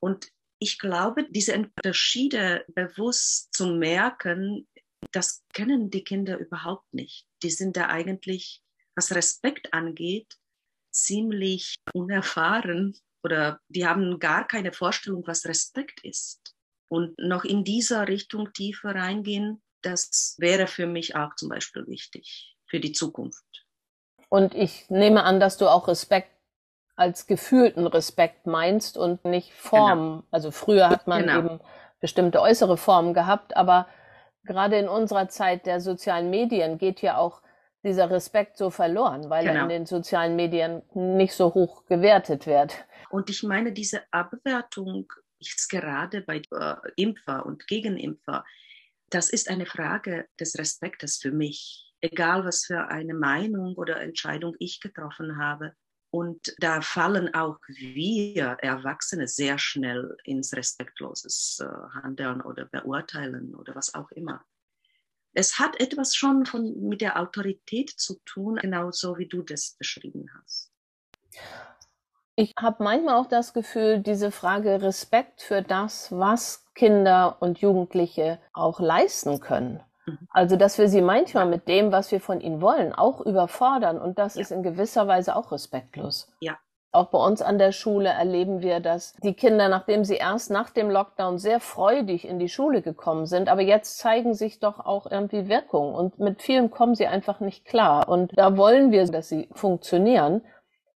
Und 0.00 0.32
ich 0.58 0.78
glaube, 0.78 1.26
diese 1.28 1.54
Unterschiede 1.54 2.64
bewusst 2.68 3.52
zu 3.52 3.66
merken, 3.66 4.66
das 5.10 5.44
kennen 5.52 5.90
die 5.90 6.04
Kinder 6.04 6.38
überhaupt 6.38 6.94
nicht. 6.94 7.26
Die 7.42 7.50
sind 7.50 7.76
da 7.76 7.88
eigentlich 7.88 8.62
was 8.94 9.14
Respekt 9.14 9.72
angeht, 9.72 10.36
ziemlich 10.90 11.76
unerfahren 11.94 12.96
oder 13.24 13.60
die 13.68 13.86
haben 13.86 14.18
gar 14.18 14.46
keine 14.46 14.72
Vorstellung, 14.72 15.26
was 15.26 15.46
Respekt 15.46 16.04
ist. 16.04 16.54
Und 16.88 17.18
noch 17.18 17.44
in 17.44 17.64
dieser 17.64 18.08
Richtung 18.08 18.52
tiefer 18.52 18.94
reingehen, 18.94 19.62
das 19.82 20.36
wäre 20.38 20.66
für 20.66 20.86
mich 20.86 21.16
auch 21.16 21.34
zum 21.36 21.48
Beispiel 21.48 21.86
wichtig 21.86 22.56
für 22.66 22.80
die 22.80 22.92
Zukunft. 22.92 23.44
Und 24.28 24.54
ich 24.54 24.88
nehme 24.90 25.24
an, 25.24 25.40
dass 25.40 25.56
du 25.56 25.68
auch 25.68 25.88
Respekt 25.88 26.30
als 26.94 27.26
gefühlten 27.26 27.86
Respekt 27.86 28.46
meinst 28.46 28.96
und 28.96 29.24
nicht 29.24 29.52
Form. 29.52 29.98
Genau. 29.98 30.24
Also 30.30 30.50
früher 30.50 30.88
hat 30.88 31.06
man 31.06 31.22
genau. 31.22 31.38
eben 31.38 31.60
bestimmte 32.00 32.40
äußere 32.40 32.76
Formen 32.76 33.14
gehabt, 33.14 33.56
aber 33.56 33.88
gerade 34.44 34.76
in 34.76 34.88
unserer 34.88 35.28
Zeit 35.28 35.66
der 35.66 35.80
sozialen 35.80 36.30
Medien 36.30 36.78
geht 36.78 37.00
ja 37.00 37.16
auch 37.16 37.42
dieser 37.84 38.10
Respekt 38.10 38.56
so 38.56 38.70
verloren, 38.70 39.28
weil 39.28 39.44
genau. 39.44 39.56
er 39.56 39.62
in 39.64 39.68
den 39.68 39.86
sozialen 39.86 40.36
Medien 40.36 40.82
nicht 40.94 41.34
so 41.34 41.52
hoch 41.54 41.84
gewertet 41.86 42.46
wird. 42.46 42.84
Und 43.10 43.28
ich 43.28 43.42
meine, 43.42 43.72
diese 43.72 44.02
Abwertung 44.10 45.12
jetzt 45.38 45.68
gerade 45.68 46.22
bei 46.22 46.42
äh, 46.52 46.76
Impfer 46.96 47.44
und 47.44 47.66
Gegenimpfer, 47.66 48.44
das 49.10 49.30
ist 49.30 49.50
eine 49.50 49.66
Frage 49.66 50.26
des 50.40 50.58
Respektes 50.58 51.18
für 51.18 51.32
mich, 51.32 51.92
egal 52.00 52.44
was 52.44 52.64
für 52.64 52.88
eine 52.88 53.14
Meinung 53.14 53.74
oder 53.74 54.00
Entscheidung 54.00 54.54
ich 54.58 54.80
getroffen 54.80 55.38
habe. 55.38 55.74
Und 56.10 56.54
da 56.58 56.82
fallen 56.82 57.34
auch 57.34 57.58
wir 57.68 58.58
Erwachsene 58.60 59.26
sehr 59.26 59.58
schnell 59.58 60.14
ins 60.24 60.54
respektloses 60.54 61.58
äh, 61.60 62.00
Handeln 62.02 62.42
oder 62.42 62.66
Beurteilen 62.66 63.54
oder 63.54 63.74
was 63.74 63.94
auch 63.94 64.10
immer. 64.10 64.44
Es 65.34 65.58
hat 65.58 65.80
etwas 65.80 66.14
schon 66.14 66.46
von, 66.46 66.88
mit 66.88 67.00
der 67.00 67.20
Autorität 67.20 67.90
zu 67.90 68.18
tun, 68.24 68.56
genauso 68.56 69.18
wie 69.18 69.26
du 69.26 69.42
das 69.42 69.76
beschrieben 69.78 70.26
hast. 70.38 70.70
Ich 72.34 72.54
habe 72.58 72.82
manchmal 72.82 73.16
auch 73.16 73.26
das 73.26 73.52
Gefühl, 73.52 74.00
diese 74.00 74.30
Frage 74.30 74.80
Respekt 74.80 75.42
für 75.42 75.62
das, 75.62 76.10
was 76.12 76.64
Kinder 76.74 77.36
und 77.40 77.58
Jugendliche 77.58 78.40
auch 78.54 78.80
leisten 78.80 79.40
können. 79.40 79.82
Mhm. 80.06 80.28
Also, 80.30 80.56
dass 80.56 80.78
wir 80.78 80.88
sie 80.88 81.02
manchmal 81.02 81.46
mit 81.46 81.68
dem, 81.68 81.92
was 81.92 82.10
wir 82.10 82.20
von 82.20 82.40
ihnen 82.40 82.60
wollen, 82.60 82.94
auch 82.94 83.20
überfordern. 83.20 84.00
Und 84.00 84.18
das 84.18 84.34
ja. 84.34 84.42
ist 84.42 84.50
in 84.50 84.62
gewisser 84.62 85.06
Weise 85.06 85.36
auch 85.36 85.52
respektlos. 85.52 86.32
Ja, 86.40 86.58
auch 86.92 87.06
bei 87.06 87.18
uns 87.18 87.40
an 87.40 87.58
der 87.58 87.72
Schule 87.72 88.10
erleben 88.10 88.60
wir, 88.60 88.80
dass 88.80 89.14
die 89.22 89.32
Kinder, 89.32 89.68
nachdem 89.68 90.04
sie 90.04 90.16
erst 90.16 90.50
nach 90.50 90.68
dem 90.68 90.90
Lockdown 90.90 91.38
sehr 91.38 91.58
freudig 91.58 92.28
in 92.28 92.38
die 92.38 92.50
Schule 92.50 92.82
gekommen 92.82 93.24
sind, 93.24 93.48
aber 93.48 93.62
jetzt 93.62 93.98
zeigen 93.98 94.34
sich 94.34 94.60
doch 94.60 94.78
auch 94.78 95.10
irgendwie 95.10 95.48
Wirkungen 95.48 95.94
und 95.94 96.18
mit 96.18 96.42
vielen 96.42 96.70
kommen 96.70 96.94
sie 96.94 97.06
einfach 97.06 97.40
nicht 97.40 97.64
klar. 97.64 98.08
Und 98.08 98.30
da 98.36 98.58
wollen 98.58 98.92
wir, 98.92 99.06
dass 99.06 99.30
sie 99.30 99.48
funktionieren. 99.52 100.42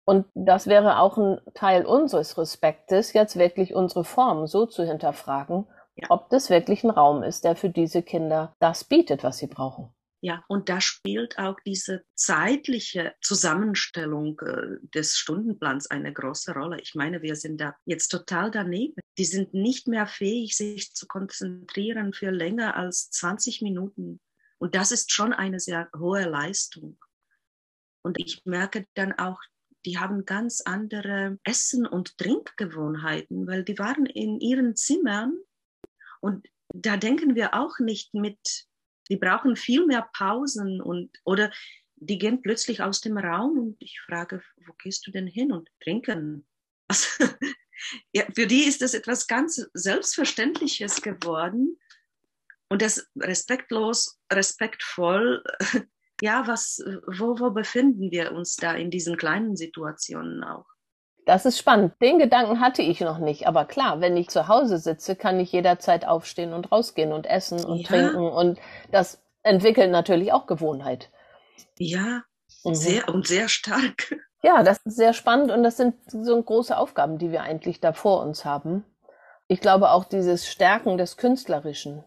Und 0.05 0.27
das 0.35 0.67
wäre 0.67 0.99
auch 0.99 1.17
ein 1.17 1.41
Teil 1.55 1.87
unseres 1.87 2.37
Respektes, 2.37 3.13
jetzt 3.13 3.39
wirklich 3.39 3.75
unsere 3.75 4.05
Formen 4.05 4.47
so 4.49 4.67
zu 4.67 4.85
hinterfragen, 4.85 5.67
ja. 5.95 6.09
ob 6.11 6.29
das 6.29 6.51
wirklich 6.51 6.83
ein 6.85 6.91
Raum 6.91 7.23
ist, 7.23 7.45
der 7.45 7.55
für 7.55 7.71
diese 7.71 8.03
Kinder 8.03 8.53
das 8.59 8.85
bietet, 8.85 9.23
was 9.23 9.39
sie 9.39 9.47
brauchen. 9.47 9.94
Ja, 10.25 10.43
und 10.49 10.71
da 10.71 10.81
spielt 10.81 11.37
auch 11.37 11.61
diese 11.67 12.03
zeitliche 12.15 13.15
Zusammenstellung 13.21 14.41
äh, 14.41 14.79
des 14.95 15.19
Stundenplans 15.19 15.91
eine 15.91 16.15
große 16.15 16.55
Rolle. 16.55 16.81
Ich 16.81 16.95
meine, 16.95 17.21
wir 17.21 17.37
sind 17.37 17.61
da 17.61 17.77
jetzt 17.85 18.09
total 18.09 18.51
daneben. 18.51 19.03
Die 19.19 19.27
sind 19.27 19.53
nicht 19.53 19.87
mehr 19.87 20.07
fähig, 20.07 20.57
sich 20.57 20.95
zu 20.95 21.07
konzentrieren 21.07 22.15
für 22.15 22.31
länger 22.31 22.75
als 22.75 23.11
20 23.11 23.61
Minuten. 23.61 24.19
Und 24.57 24.75
das 24.75 24.93
ist 24.93 25.13
schon 25.13 25.35
eine 25.35 25.61
sehr 25.61 25.91
hohe 25.95 26.25
Leistung. 26.25 26.97
Und 28.03 28.19
ich 28.19 28.41
merke 28.47 28.87
dann 28.95 29.13
auch, 29.13 29.43
die 29.85 29.99
haben 29.99 30.25
ganz 30.25 30.63
andere 30.63 31.39
Essen- 31.45 31.87
und 31.87 32.17
Trinkgewohnheiten, 32.17 33.47
weil 33.47 33.63
die 33.63 33.79
waren 33.79 34.07
in 34.07 34.41
ihren 34.41 34.75
Zimmern 34.75 35.37
und 36.23 36.49
da 36.73 36.97
denken 36.97 37.35
wir 37.35 37.53
auch 37.53 37.79
nicht 37.79 38.15
mit 38.15 38.67
die 39.09 39.17
brauchen 39.17 39.57
viel 39.57 39.87
mehr 39.87 40.09
Pausen 40.13 40.81
und 40.81 41.11
oder 41.25 41.51
die 41.97 42.19
gehen 42.19 42.43
plötzlich 42.43 42.83
aus 42.83 43.01
dem 43.01 43.17
Raum 43.17 43.59
und 43.59 43.77
ich 43.81 44.01
frage, 44.01 44.43
wo 44.67 44.73
gehst 44.75 45.07
du 45.07 45.11
denn 45.11 45.27
hin 45.27 45.53
und 45.53 45.69
trinken? 45.83 46.47
Also, 46.89 47.07
ja, 48.13 48.25
für 48.35 48.47
die 48.47 48.65
ist 48.65 48.83
das 48.83 48.95
etwas 48.95 49.27
ganz 49.27 49.67
Selbstverständliches 49.73 51.03
geworden 51.03 51.79
und 52.69 52.83
das 52.83 53.09
respektlos, 53.19 54.19
respektvoll. 54.33 55.43
Ja, 56.23 56.47
was, 56.47 56.79
wo, 57.09 57.41
wo 57.41 57.51
befinden 57.51 58.13
wir 58.13 58.33
uns 58.33 58.55
da 58.55 58.73
in 58.75 58.89
diesen 58.89 59.17
kleinen 59.17 59.57
Situationen 59.57 60.45
auch? 60.45 60.74
Das 61.27 61.47
ist 61.47 61.59
spannend. 61.59 61.95
Den 62.03 62.19
Gedanken 62.19 62.61
hatte 62.61 62.83
ich 62.83 63.01
noch 63.01 63.19
nicht. 63.19 63.47
Aber 63.47 63.65
klar, 63.65 64.01
wenn 64.01 64.17
ich 64.17 64.29
zu 64.29 64.49
Hause 64.49 64.79
sitze, 64.79 65.17
kann 65.17 65.41
ich 65.41 65.53
jederzeit 65.53 66.07
aufstehen 66.07 66.53
und 66.53 66.71
rausgehen 66.71 67.13
und 67.13 67.27
essen 67.27 67.65
und 67.65 67.79
ja. 67.79 67.89
trinken. 67.89 68.29
Und 68.29 68.59
das 68.91 69.23
entwickelt 69.43 69.91
natürlich 69.91 70.33
auch 70.33 70.47
Gewohnheit. 70.47 71.11
Ja, 71.79 72.23
mhm. 72.65 72.75
sehr 72.75 73.09
und 73.09 73.27
sehr 73.27 73.49
stark. 73.49 74.15
Ja, 74.47 74.63
das 74.63 74.79
ist 74.85 74.97
sehr 74.97 75.15
spannend 75.15 75.51
und 75.51 75.63
das 75.63 75.79
sind 75.79 75.95
so 76.07 76.43
große 76.43 76.77
Aufgaben, 76.77 77.17
die 77.17 77.33
wir 77.33 77.41
eigentlich 77.41 77.81
da 77.81 77.95
vor 77.95 78.21
uns 78.21 78.45
haben. 78.45 78.85
Ich 79.49 79.59
glaube 79.59 79.91
auch 79.91 80.05
dieses 80.05 80.47
Stärken 80.47 80.99
des 80.99 81.17
Künstlerischen, 81.17 82.05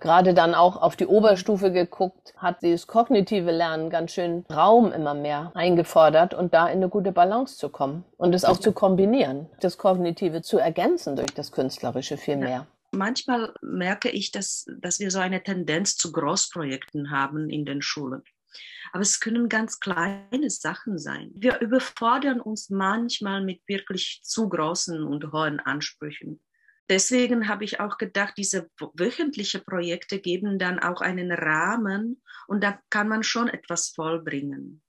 gerade 0.00 0.34
dann 0.34 0.54
auch 0.54 0.80
auf 0.80 0.96
die 0.96 1.06
Oberstufe 1.06 1.70
geguckt, 1.70 2.34
hat 2.36 2.62
dieses 2.62 2.86
kognitive 2.86 3.50
Lernen 3.50 3.90
ganz 3.90 4.12
schön 4.12 4.44
Raum 4.50 4.92
immer 4.92 5.14
mehr 5.14 5.52
eingefordert 5.54 6.34
und 6.34 6.54
da 6.54 6.66
in 6.66 6.78
eine 6.78 6.88
gute 6.88 7.12
Balance 7.12 7.56
zu 7.56 7.68
kommen 7.68 8.04
und 8.16 8.34
es 8.34 8.44
auch 8.44 8.58
zu 8.58 8.72
kombinieren, 8.72 9.48
das 9.60 9.78
Kognitive 9.78 10.42
zu 10.42 10.58
ergänzen 10.58 11.16
durch 11.16 11.32
das 11.34 11.52
Künstlerische 11.52 12.16
viel 12.16 12.36
mehr. 12.36 12.48
Ja. 12.48 12.66
Manchmal 12.92 13.54
merke 13.62 14.10
ich, 14.10 14.32
dass, 14.32 14.66
dass 14.80 14.98
wir 14.98 15.10
so 15.12 15.20
eine 15.20 15.42
Tendenz 15.42 15.96
zu 15.96 16.10
Großprojekten 16.10 17.12
haben 17.12 17.48
in 17.48 17.64
den 17.64 17.82
Schulen. 17.82 18.22
Aber 18.92 19.02
es 19.02 19.20
können 19.20 19.48
ganz 19.48 19.78
kleine 19.78 20.50
Sachen 20.50 20.98
sein. 20.98 21.30
Wir 21.34 21.60
überfordern 21.60 22.40
uns 22.40 22.68
manchmal 22.70 23.44
mit 23.44 23.60
wirklich 23.68 24.22
zu 24.24 24.48
großen 24.48 25.04
und 25.04 25.32
hohen 25.32 25.60
Ansprüchen 25.60 26.40
deswegen 26.90 27.48
habe 27.48 27.64
ich 27.64 27.80
auch 27.80 27.96
gedacht, 27.96 28.34
diese 28.36 28.68
wöchentlichen 28.94 29.64
Projekte 29.64 30.18
geben 30.18 30.58
dann 30.58 30.78
auch 30.78 31.00
einen 31.00 31.32
Rahmen 31.32 32.22
und 32.48 32.62
da 32.62 32.78
kann 32.90 33.08
man 33.08 33.22
schon 33.22 33.48
etwas 33.48 33.90
vollbringen. 33.90 34.82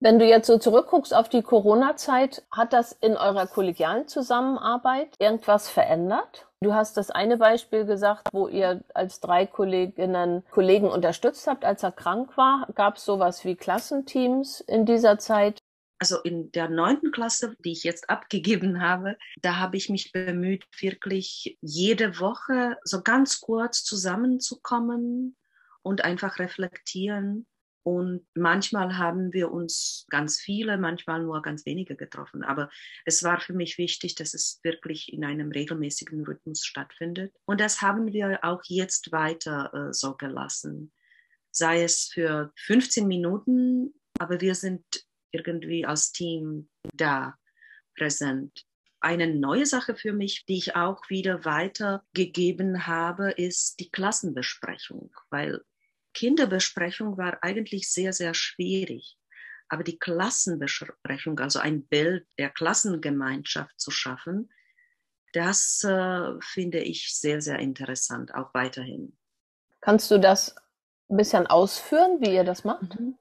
Wenn 0.00 0.18
du 0.18 0.26
jetzt 0.26 0.48
so 0.48 0.58
zurückguckst 0.58 1.14
auf 1.14 1.28
die 1.28 1.42
Corona-Zeit, 1.42 2.42
hat 2.50 2.72
das 2.72 2.90
in 2.90 3.16
eurer 3.16 3.46
kollegialen 3.46 4.08
Zusammenarbeit 4.08 5.14
irgendwas 5.20 5.68
verändert? 5.68 6.48
Du 6.60 6.74
hast 6.74 6.96
das 6.96 7.12
eine 7.12 7.36
Beispiel 7.36 7.84
gesagt, 7.84 8.28
wo 8.32 8.48
ihr 8.48 8.82
als 8.94 9.20
drei 9.20 9.46
Kolleginnen 9.46 10.44
Kollegen 10.50 10.88
unterstützt 10.88 11.46
habt, 11.46 11.64
als 11.64 11.84
er 11.84 11.92
krank 11.92 12.36
war. 12.36 12.66
Gab 12.74 12.96
es 12.96 13.04
sowas 13.04 13.44
wie 13.44 13.54
Klassenteams 13.54 14.60
in 14.60 14.86
dieser 14.86 15.18
Zeit? 15.18 15.61
Also 16.02 16.18
in 16.18 16.50
der 16.50 16.68
neunten 16.68 17.12
Klasse, 17.12 17.54
die 17.60 17.70
ich 17.70 17.84
jetzt 17.84 18.10
abgegeben 18.10 18.80
habe, 18.80 19.16
da 19.40 19.58
habe 19.58 19.76
ich 19.76 19.88
mich 19.88 20.10
bemüht, 20.10 20.64
wirklich 20.80 21.56
jede 21.60 22.18
Woche 22.18 22.76
so 22.82 23.04
ganz 23.04 23.40
kurz 23.40 23.84
zusammenzukommen 23.84 25.36
und 25.82 26.02
einfach 26.02 26.40
reflektieren. 26.40 27.46
Und 27.84 28.26
manchmal 28.34 28.98
haben 28.98 29.32
wir 29.32 29.52
uns 29.52 30.04
ganz 30.10 30.40
viele, 30.40 30.76
manchmal 30.76 31.22
nur 31.22 31.40
ganz 31.40 31.64
wenige 31.66 31.94
getroffen. 31.94 32.42
Aber 32.42 32.68
es 33.04 33.22
war 33.22 33.40
für 33.40 33.52
mich 33.52 33.78
wichtig, 33.78 34.16
dass 34.16 34.34
es 34.34 34.58
wirklich 34.64 35.12
in 35.12 35.24
einem 35.24 35.52
regelmäßigen 35.52 36.24
Rhythmus 36.24 36.64
stattfindet. 36.64 37.32
Und 37.44 37.60
das 37.60 37.80
haben 37.80 38.12
wir 38.12 38.40
auch 38.42 38.62
jetzt 38.64 39.12
weiter 39.12 39.72
äh, 39.72 39.92
so 39.92 40.16
gelassen. 40.16 40.90
Sei 41.52 41.84
es 41.84 42.10
für 42.12 42.52
15 42.56 43.06
Minuten, 43.06 43.94
aber 44.18 44.40
wir 44.40 44.56
sind 44.56 44.82
irgendwie 45.32 45.84
als 45.84 46.12
Team 46.12 46.68
da 46.94 47.36
präsent. 47.96 48.64
Eine 49.00 49.34
neue 49.34 49.66
Sache 49.66 49.96
für 49.96 50.12
mich, 50.12 50.44
die 50.46 50.58
ich 50.58 50.76
auch 50.76 51.10
wieder 51.10 51.44
weitergegeben 51.44 52.86
habe, 52.86 53.32
ist 53.32 53.80
die 53.80 53.90
Klassenbesprechung, 53.90 55.12
weil 55.30 55.60
Kinderbesprechung 56.14 57.16
war 57.16 57.42
eigentlich 57.42 57.90
sehr, 57.90 58.12
sehr 58.12 58.34
schwierig. 58.34 59.16
Aber 59.68 59.82
die 59.82 59.98
Klassenbesprechung, 59.98 61.40
also 61.40 61.58
ein 61.58 61.86
Bild 61.86 62.26
der 62.38 62.50
Klassengemeinschaft 62.50 63.80
zu 63.80 63.90
schaffen, 63.90 64.52
das 65.32 65.82
äh, 65.82 66.34
finde 66.40 66.80
ich 66.80 67.16
sehr, 67.16 67.40
sehr 67.40 67.58
interessant, 67.58 68.34
auch 68.34 68.52
weiterhin. 68.52 69.16
Kannst 69.80 70.10
du 70.10 70.18
das 70.18 70.54
ein 71.08 71.16
bisschen 71.16 71.46
ausführen, 71.46 72.20
wie 72.20 72.34
ihr 72.34 72.44
das 72.44 72.64
macht? 72.64 73.00
Mhm 73.00 73.16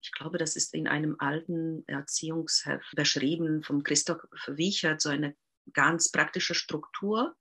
ich 0.00 0.12
glaube, 0.12 0.38
das 0.38 0.56
ist 0.56 0.74
in 0.74 0.88
einem 0.88 1.16
alten 1.18 1.84
Erziehungsheft 1.86 2.94
beschrieben 2.96 3.62
vom 3.62 3.82
Christoph 3.82 4.22
Wiechert, 4.46 5.00
so 5.00 5.10
eine 5.10 5.36
ganz 5.72 6.10
praktische 6.10 6.54
Struktur. 6.54 7.36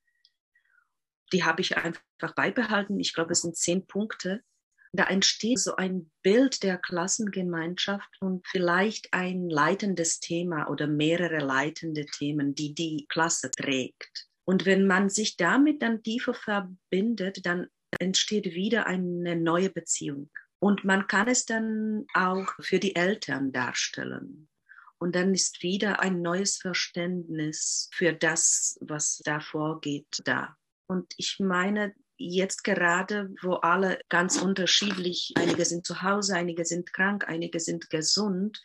Die 1.31 1.43
habe 1.43 1.61
ich 1.61 1.77
einfach 1.77 2.35
beibehalten. 2.35 2.99
Ich 2.99 3.13
glaube, 3.13 3.31
es 3.31 3.41
sind 3.41 3.55
zehn 3.55 3.85
Punkte. 3.87 4.43
Da 4.91 5.05
entsteht 5.05 5.59
so 5.59 5.75
ein 5.75 6.11
Bild 6.23 6.63
der 6.63 6.77
Klassengemeinschaft 6.77 8.09
und 8.21 8.45
vielleicht 8.47 9.13
ein 9.13 9.47
leitendes 9.47 10.19
Thema 10.19 10.67
oder 10.67 10.87
mehrere 10.87 11.37
leitende 11.37 12.05
Themen, 12.07 12.55
die 12.55 12.73
die 12.73 13.05
Klasse 13.07 13.51
trägt. 13.51 14.27
Und 14.45 14.65
wenn 14.65 14.87
man 14.87 15.09
sich 15.09 15.37
damit 15.37 15.83
dann 15.83 16.01
tiefer 16.01 16.33
verbindet, 16.33 17.45
dann 17.45 17.67
entsteht 17.99 18.45
wieder 18.45 18.87
eine 18.87 19.35
neue 19.35 19.69
Beziehung. 19.69 20.31
Und 20.59 20.83
man 20.83 21.07
kann 21.07 21.27
es 21.27 21.45
dann 21.45 22.05
auch 22.13 22.47
für 22.59 22.79
die 22.79 22.95
Eltern 22.95 23.51
darstellen. 23.51 24.49
Und 24.97 25.15
dann 25.15 25.33
ist 25.33 25.63
wieder 25.63 26.01
ein 26.01 26.21
neues 26.21 26.57
Verständnis 26.57 27.89
für 27.93 28.11
das, 28.11 28.77
was 28.81 29.21
da 29.23 29.39
vorgeht, 29.39 30.21
da. 30.25 30.57
Und 30.87 31.13
ich 31.15 31.39
meine, 31.39 31.95
jetzt 32.17 32.65
gerade, 32.65 33.33
wo 33.41 33.53
alle 33.53 33.99
ganz 34.09 34.41
unterschiedlich, 34.41 35.31
einige 35.35 35.63
sind 35.63 35.85
zu 35.85 36.01
Hause, 36.01 36.35
einige 36.35 36.65
sind 36.65 36.91
krank, 36.91 37.25
einige 37.27 37.61
sind 37.61 37.89
gesund, 37.89 38.61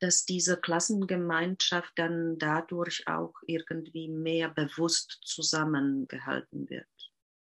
dass 0.00 0.24
diese 0.24 0.56
Klassengemeinschaft 0.56 1.92
dann 1.96 2.36
dadurch 2.38 3.06
auch 3.06 3.34
irgendwie 3.46 4.08
mehr 4.08 4.48
bewusst 4.48 5.20
zusammengehalten 5.24 6.68
wird. 6.68 6.88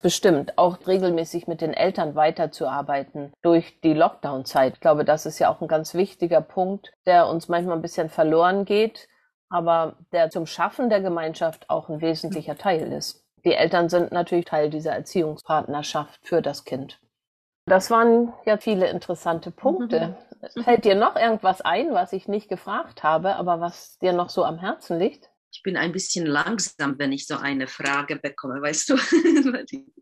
Bestimmt, 0.01 0.57
auch 0.57 0.79
regelmäßig 0.87 1.47
mit 1.47 1.61
den 1.61 1.73
Eltern 1.73 2.15
weiterzuarbeiten 2.15 3.31
durch 3.43 3.79
die 3.81 3.93
Lockdown-Zeit. 3.93 4.73
Ich 4.73 4.79
glaube, 4.79 5.05
das 5.05 5.27
ist 5.27 5.37
ja 5.37 5.49
auch 5.49 5.61
ein 5.61 5.67
ganz 5.67 5.93
wichtiger 5.93 6.41
Punkt, 6.41 6.91
der 7.05 7.27
uns 7.27 7.49
manchmal 7.49 7.75
ein 7.75 7.83
bisschen 7.83 8.09
verloren 8.09 8.65
geht, 8.65 9.07
aber 9.49 9.97
der 10.11 10.31
zum 10.31 10.47
Schaffen 10.47 10.89
der 10.89 11.01
Gemeinschaft 11.01 11.69
auch 11.69 11.89
ein 11.89 12.01
wesentlicher 12.01 12.57
Teil 12.57 12.91
ist. 12.91 13.23
Die 13.43 13.53
Eltern 13.53 13.89
sind 13.89 14.11
natürlich 14.11 14.45
Teil 14.45 14.69
dieser 14.69 14.93
Erziehungspartnerschaft 14.93 16.19
für 16.23 16.41
das 16.41 16.63
Kind. 16.63 16.99
Das 17.65 17.91
waren 17.91 18.33
ja 18.45 18.57
viele 18.57 18.87
interessante 18.87 19.51
Punkte. 19.51 20.15
Mhm. 20.55 20.63
Fällt 20.63 20.85
dir 20.85 20.95
noch 20.95 21.15
irgendwas 21.15 21.61
ein, 21.61 21.93
was 21.93 22.13
ich 22.13 22.27
nicht 22.27 22.49
gefragt 22.49 23.03
habe, 23.03 23.35
aber 23.35 23.61
was 23.61 23.99
dir 23.99 24.13
noch 24.13 24.29
so 24.29 24.43
am 24.43 24.57
Herzen 24.57 24.97
liegt? 24.97 25.30
Ich 25.51 25.63
bin 25.63 25.77
ein 25.77 25.91
bisschen 25.91 26.25
langsam, 26.25 26.97
wenn 26.97 27.11
ich 27.11 27.27
so 27.27 27.35
eine 27.35 27.67
Frage 27.67 28.15
bekomme, 28.17 28.61
weißt 28.61 28.89
du? 28.89 28.97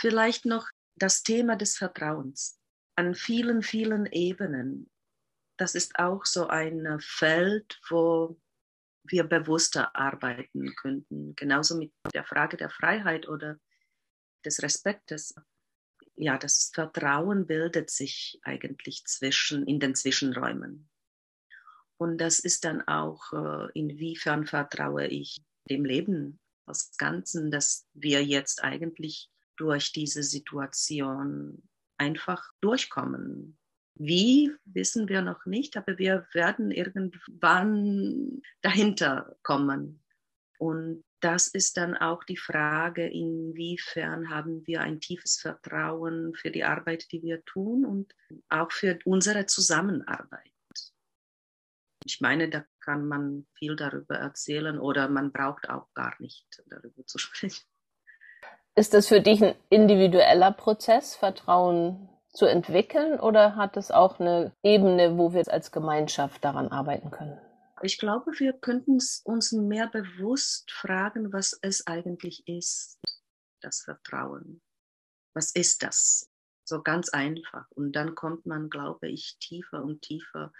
Vielleicht 0.00 0.46
noch 0.46 0.68
das 0.96 1.22
Thema 1.22 1.56
des 1.56 1.76
Vertrauens 1.76 2.58
an 2.96 3.14
vielen, 3.14 3.62
vielen 3.62 4.06
Ebenen. 4.06 4.90
Das 5.56 5.74
ist 5.74 5.98
auch 5.98 6.24
so 6.24 6.48
ein 6.48 6.98
Feld, 7.00 7.80
wo 7.88 8.40
wir 9.04 9.24
bewusster 9.24 9.94
arbeiten 9.94 10.74
könnten. 10.76 11.36
Genauso 11.36 11.76
mit 11.76 11.92
der 12.12 12.24
Frage 12.24 12.56
der 12.56 12.70
Freiheit 12.70 13.28
oder 13.28 13.58
des 14.44 14.62
Respektes. 14.62 15.34
Ja, 16.16 16.38
das 16.38 16.70
Vertrauen 16.72 17.46
bildet 17.46 17.90
sich 17.90 18.40
eigentlich 18.42 19.04
zwischen, 19.06 19.66
in 19.66 19.80
den 19.80 19.94
Zwischenräumen. 19.94 20.88
Und 21.96 22.18
das 22.18 22.38
ist 22.38 22.64
dann 22.64 22.82
auch, 22.82 23.32
äh, 23.32 23.68
inwiefern 23.74 24.46
vertraue 24.46 25.06
ich 25.06 25.42
dem 25.70 25.84
Leben 25.84 26.40
als 26.66 26.96
Ganzen, 26.96 27.50
dass 27.50 27.86
wir 27.94 28.24
jetzt 28.24 28.62
eigentlich 28.62 29.30
durch 29.56 29.92
diese 29.92 30.22
Situation 30.22 31.62
einfach 31.96 32.42
durchkommen. 32.60 33.58
Wie, 33.96 34.50
wissen 34.64 35.08
wir 35.08 35.22
noch 35.22 35.46
nicht, 35.46 35.76
aber 35.76 35.98
wir 35.98 36.26
werden 36.32 36.72
irgendwann 36.72 38.42
dahinter 38.60 39.36
kommen. 39.42 40.02
Und 40.58 41.04
das 41.20 41.46
ist 41.48 41.76
dann 41.76 41.96
auch 41.96 42.24
die 42.24 42.36
Frage, 42.36 43.06
inwiefern 43.06 44.30
haben 44.30 44.66
wir 44.66 44.80
ein 44.80 45.00
tiefes 45.00 45.40
Vertrauen 45.40 46.34
für 46.34 46.50
die 46.50 46.64
Arbeit, 46.64 47.10
die 47.12 47.22
wir 47.22 47.44
tun 47.44 47.84
und 47.84 48.14
auch 48.48 48.72
für 48.72 48.98
unsere 49.04 49.46
Zusammenarbeit. 49.46 50.53
Ich 52.04 52.20
meine, 52.20 52.50
da 52.50 52.64
kann 52.80 53.06
man 53.08 53.46
viel 53.54 53.76
darüber 53.76 54.16
erzählen 54.16 54.78
oder 54.78 55.08
man 55.08 55.32
braucht 55.32 55.68
auch 55.70 55.92
gar 55.94 56.14
nicht 56.20 56.46
darüber 56.66 57.06
zu 57.06 57.18
sprechen. 57.18 57.64
Ist 58.76 58.92
das 58.92 59.08
für 59.08 59.20
dich 59.20 59.42
ein 59.42 59.54
individueller 59.70 60.52
Prozess, 60.52 61.14
Vertrauen 61.14 62.08
zu 62.32 62.46
entwickeln 62.46 63.20
oder 63.20 63.56
hat 63.56 63.76
es 63.76 63.90
auch 63.90 64.18
eine 64.18 64.52
Ebene, 64.62 65.16
wo 65.16 65.32
wir 65.32 65.46
als 65.48 65.70
Gemeinschaft 65.70 66.44
daran 66.44 66.68
arbeiten 66.68 67.10
können? 67.10 67.38
Ich 67.82 67.98
glaube, 67.98 68.32
wir 68.38 68.52
könnten 68.52 68.98
uns 69.24 69.52
mehr 69.52 69.88
bewusst 69.88 70.70
fragen, 70.72 71.32
was 71.32 71.58
es 71.62 71.86
eigentlich 71.86 72.46
ist, 72.46 72.98
das 73.60 73.82
Vertrauen. 73.82 74.60
Was 75.34 75.52
ist 75.54 75.82
das? 75.82 76.30
So 76.64 76.82
ganz 76.82 77.10
einfach. 77.10 77.70
Und 77.70 77.92
dann 77.92 78.14
kommt 78.14 78.46
man, 78.46 78.70
glaube 78.70 79.08
ich, 79.08 79.36
tiefer 79.38 79.82
und 79.82 80.02
tiefer 80.02 80.52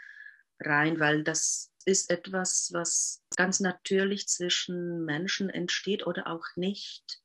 rein, 0.61 1.01
weil 1.01 1.25
das 1.25 1.73
ist 1.85 2.11
etwas, 2.11 2.71
was 2.73 3.23
ganz 3.37 3.61
natürlich 3.61 4.29
zwischen 4.29 5.05
Menschen 5.05 5.51
entsteht 5.51 6.07
oder 6.07 6.27
auch 6.27 6.45
nicht. 6.57 7.21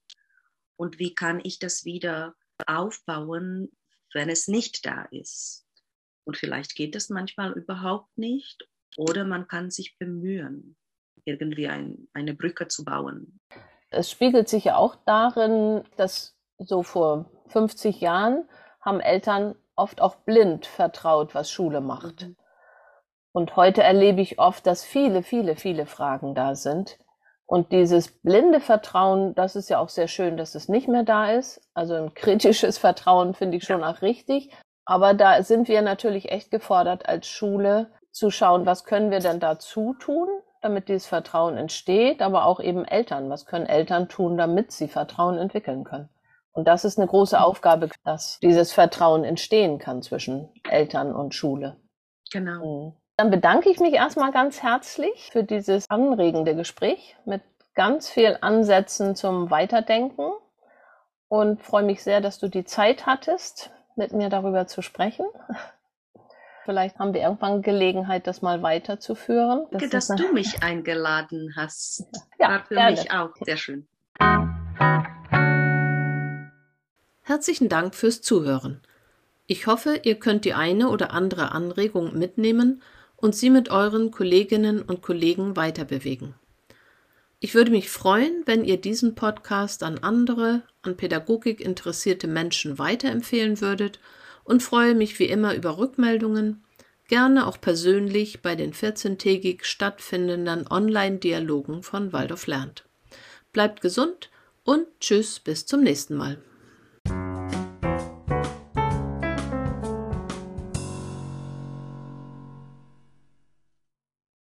Und 0.75 0.99
wie 0.99 1.13
kann 1.13 1.39
ich 1.43 1.59
das 1.59 1.85
wieder 1.85 2.35
aufbauen, 2.67 3.71
wenn 4.13 4.29
es 4.29 4.47
nicht 4.47 4.85
da 4.85 5.03
ist. 5.11 5.65
Und 6.25 6.37
vielleicht 6.37 6.75
geht 6.75 6.95
es 6.95 7.09
manchmal 7.09 7.53
überhaupt 7.53 8.17
nicht 8.17 8.67
oder 8.97 9.23
man 9.23 9.47
kann 9.47 9.71
sich 9.71 9.97
bemühen, 9.97 10.75
irgendwie 11.25 11.67
ein, 11.67 12.07
eine 12.13 12.33
Brücke 12.33 12.67
zu 12.67 12.83
bauen. 12.83 13.39
Es 13.89 14.11
spiegelt 14.11 14.47
sich 14.49 14.65
ja 14.65 14.75
auch 14.75 14.95
darin, 15.05 15.83
dass 15.97 16.35
so 16.57 16.83
vor 16.83 17.31
50 17.47 18.01
Jahren 18.01 18.47
haben 18.81 18.99
Eltern 18.99 19.55
oft 19.75 20.01
auch 20.01 20.15
blind 20.17 20.65
vertraut, 20.65 21.33
was 21.33 21.49
Schule 21.51 21.81
macht. 21.81 22.27
Mhm. 22.27 22.35
Und 23.31 23.55
heute 23.55 23.83
erlebe 23.83 24.21
ich 24.21 24.39
oft, 24.39 24.65
dass 24.65 24.83
viele, 24.83 25.23
viele, 25.23 25.55
viele 25.55 25.85
Fragen 25.85 26.35
da 26.35 26.55
sind, 26.55 26.97
und 27.49 27.71
dieses 27.71 28.11
blinde 28.21 28.59
Vertrauen, 28.59 29.33
das 29.33 29.55
ist 29.55 29.71
ja 29.71 29.79
auch 29.79 29.89
sehr 29.89 30.07
schön, 30.07 30.37
dass 30.37 30.53
es 30.53 30.69
nicht 30.69 30.87
mehr 30.87 31.01
da 31.01 31.31
ist. 31.31 31.59
Also 31.73 31.95
ein 31.95 32.13
kritisches 32.13 32.77
Vertrauen 32.77 33.33
finde 33.33 33.57
ich 33.57 33.63
schon 33.63 33.83
auch 33.83 34.03
richtig. 34.03 34.53
Aber 34.85 35.15
da 35.15 35.41
sind 35.41 35.67
wir 35.67 35.81
natürlich 35.81 36.31
echt 36.31 36.51
gefordert 36.51 37.09
als 37.09 37.25
Schule 37.25 37.89
zu 38.11 38.29
schauen, 38.29 38.67
was 38.67 38.83
können 38.83 39.09
wir 39.09 39.19
denn 39.19 39.39
dazu 39.39 39.95
tun, 39.95 40.27
damit 40.61 40.89
dieses 40.89 41.07
Vertrauen 41.07 41.57
entsteht, 41.57 42.21
aber 42.21 42.45
auch 42.45 42.59
eben 42.59 42.85
Eltern. 42.85 43.31
Was 43.31 43.47
können 43.47 43.65
Eltern 43.65 44.09
tun, 44.09 44.37
damit 44.37 44.71
sie 44.71 44.87
Vertrauen 44.87 45.39
entwickeln 45.39 45.85
können? 45.85 46.09
Und 46.51 46.67
das 46.67 46.85
ist 46.85 46.99
eine 46.99 47.07
große 47.07 47.41
Aufgabe, 47.41 47.89
dass 48.03 48.37
dieses 48.43 48.73
Vertrauen 48.73 49.23
entstehen 49.23 49.79
kann 49.79 50.03
zwischen 50.03 50.49
Eltern 50.69 51.15
und 51.15 51.33
Schule. 51.33 51.77
Genau. 52.31 52.89
Mhm. 52.89 52.93
Dann 53.19 53.31
bedanke 53.31 53.69
ich 53.69 53.81
mich 53.81 53.95
erstmal 53.95 54.31
ganz 54.31 54.63
herzlich 54.63 55.31
für 55.33 55.43
dieses 55.43 55.89
anregende 55.89 56.55
Gespräch 56.55 57.17
mit 57.25 57.41
ganz 57.75 58.07
viel 58.07 58.37
Ansätzen 58.39 59.13
zum 59.13 59.51
Weiterdenken 59.51 60.31
und 61.27 61.61
freue 61.61 61.83
mich 61.83 62.01
sehr, 62.01 62.21
dass 62.21 62.39
du 62.39 62.47
die 62.47 62.63
Zeit 62.63 63.05
hattest, 63.07 63.71
mit 63.97 64.13
mir 64.13 64.29
darüber 64.29 64.67
zu 64.67 64.81
sprechen. 64.81 65.25
Vielleicht 66.63 66.97
haben 66.97 67.13
wir 67.13 67.19
irgendwann 67.19 67.61
Gelegenheit, 67.61 68.25
das 68.25 68.41
mal 68.41 68.63
weiterzuführen. 68.63 69.67
Danke, 69.69 69.89
dass 69.89 70.07
du 70.07 70.31
mich 70.31 70.63
eingeladen 70.63 71.53
hast. 71.57 72.05
Ja, 72.39 72.51
War 72.51 72.63
für 72.63 72.75
gerne. 72.75 72.91
mich 72.91 73.11
auch 73.11 73.31
sehr 73.41 73.57
schön. 73.57 73.85
Herzlichen 77.23 77.67
Dank 77.67 77.95
fürs 77.95 78.21
Zuhören. 78.21 78.81
Ich 79.45 79.67
hoffe, 79.67 79.99
ihr 80.03 80.17
könnt 80.17 80.45
die 80.45 80.53
eine 80.53 80.87
oder 80.87 81.11
andere 81.11 81.51
Anregung 81.51 82.17
mitnehmen 82.17 82.81
und 83.21 83.35
sie 83.35 83.49
mit 83.49 83.69
euren 83.69 84.11
Kolleginnen 84.11 84.81
und 84.81 85.01
Kollegen 85.01 85.55
weiterbewegen. 85.55 86.35
Ich 87.41 87.53
würde 87.53 87.71
mich 87.71 87.89
freuen, 87.89 88.43
wenn 88.45 88.65
ihr 88.65 88.77
diesen 88.77 89.15
Podcast 89.15 89.83
an 89.83 89.99
andere, 89.99 90.63
an 90.81 90.97
Pädagogik 90.97 91.61
interessierte 91.61 92.27
Menschen 92.27 92.77
weiterempfehlen 92.79 93.61
würdet 93.61 93.99
und 94.43 94.61
freue 94.61 94.93
mich 94.93 95.19
wie 95.19 95.25
immer 95.25 95.55
über 95.55 95.77
Rückmeldungen, 95.77 96.63
gerne 97.07 97.47
auch 97.47 97.59
persönlich 97.61 98.41
bei 98.41 98.55
den 98.55 98.73
14-tägig 98.73 99.63
stattfindenden 99.63 100.67
Online-Dialogen 100.69 101.81
von 101.83 102.11
Waldorf 102.11 102.47
lernt. 102.47 102.85
Bleibt 103.53 103.81
gesund 103.81 104.29
und 104.63 104.85
tschüss 104.99 105.39
bis 105.39 105.65
zum 105.65 105.81
nächsten 105.81 106.15
Mal. 106.15 106.39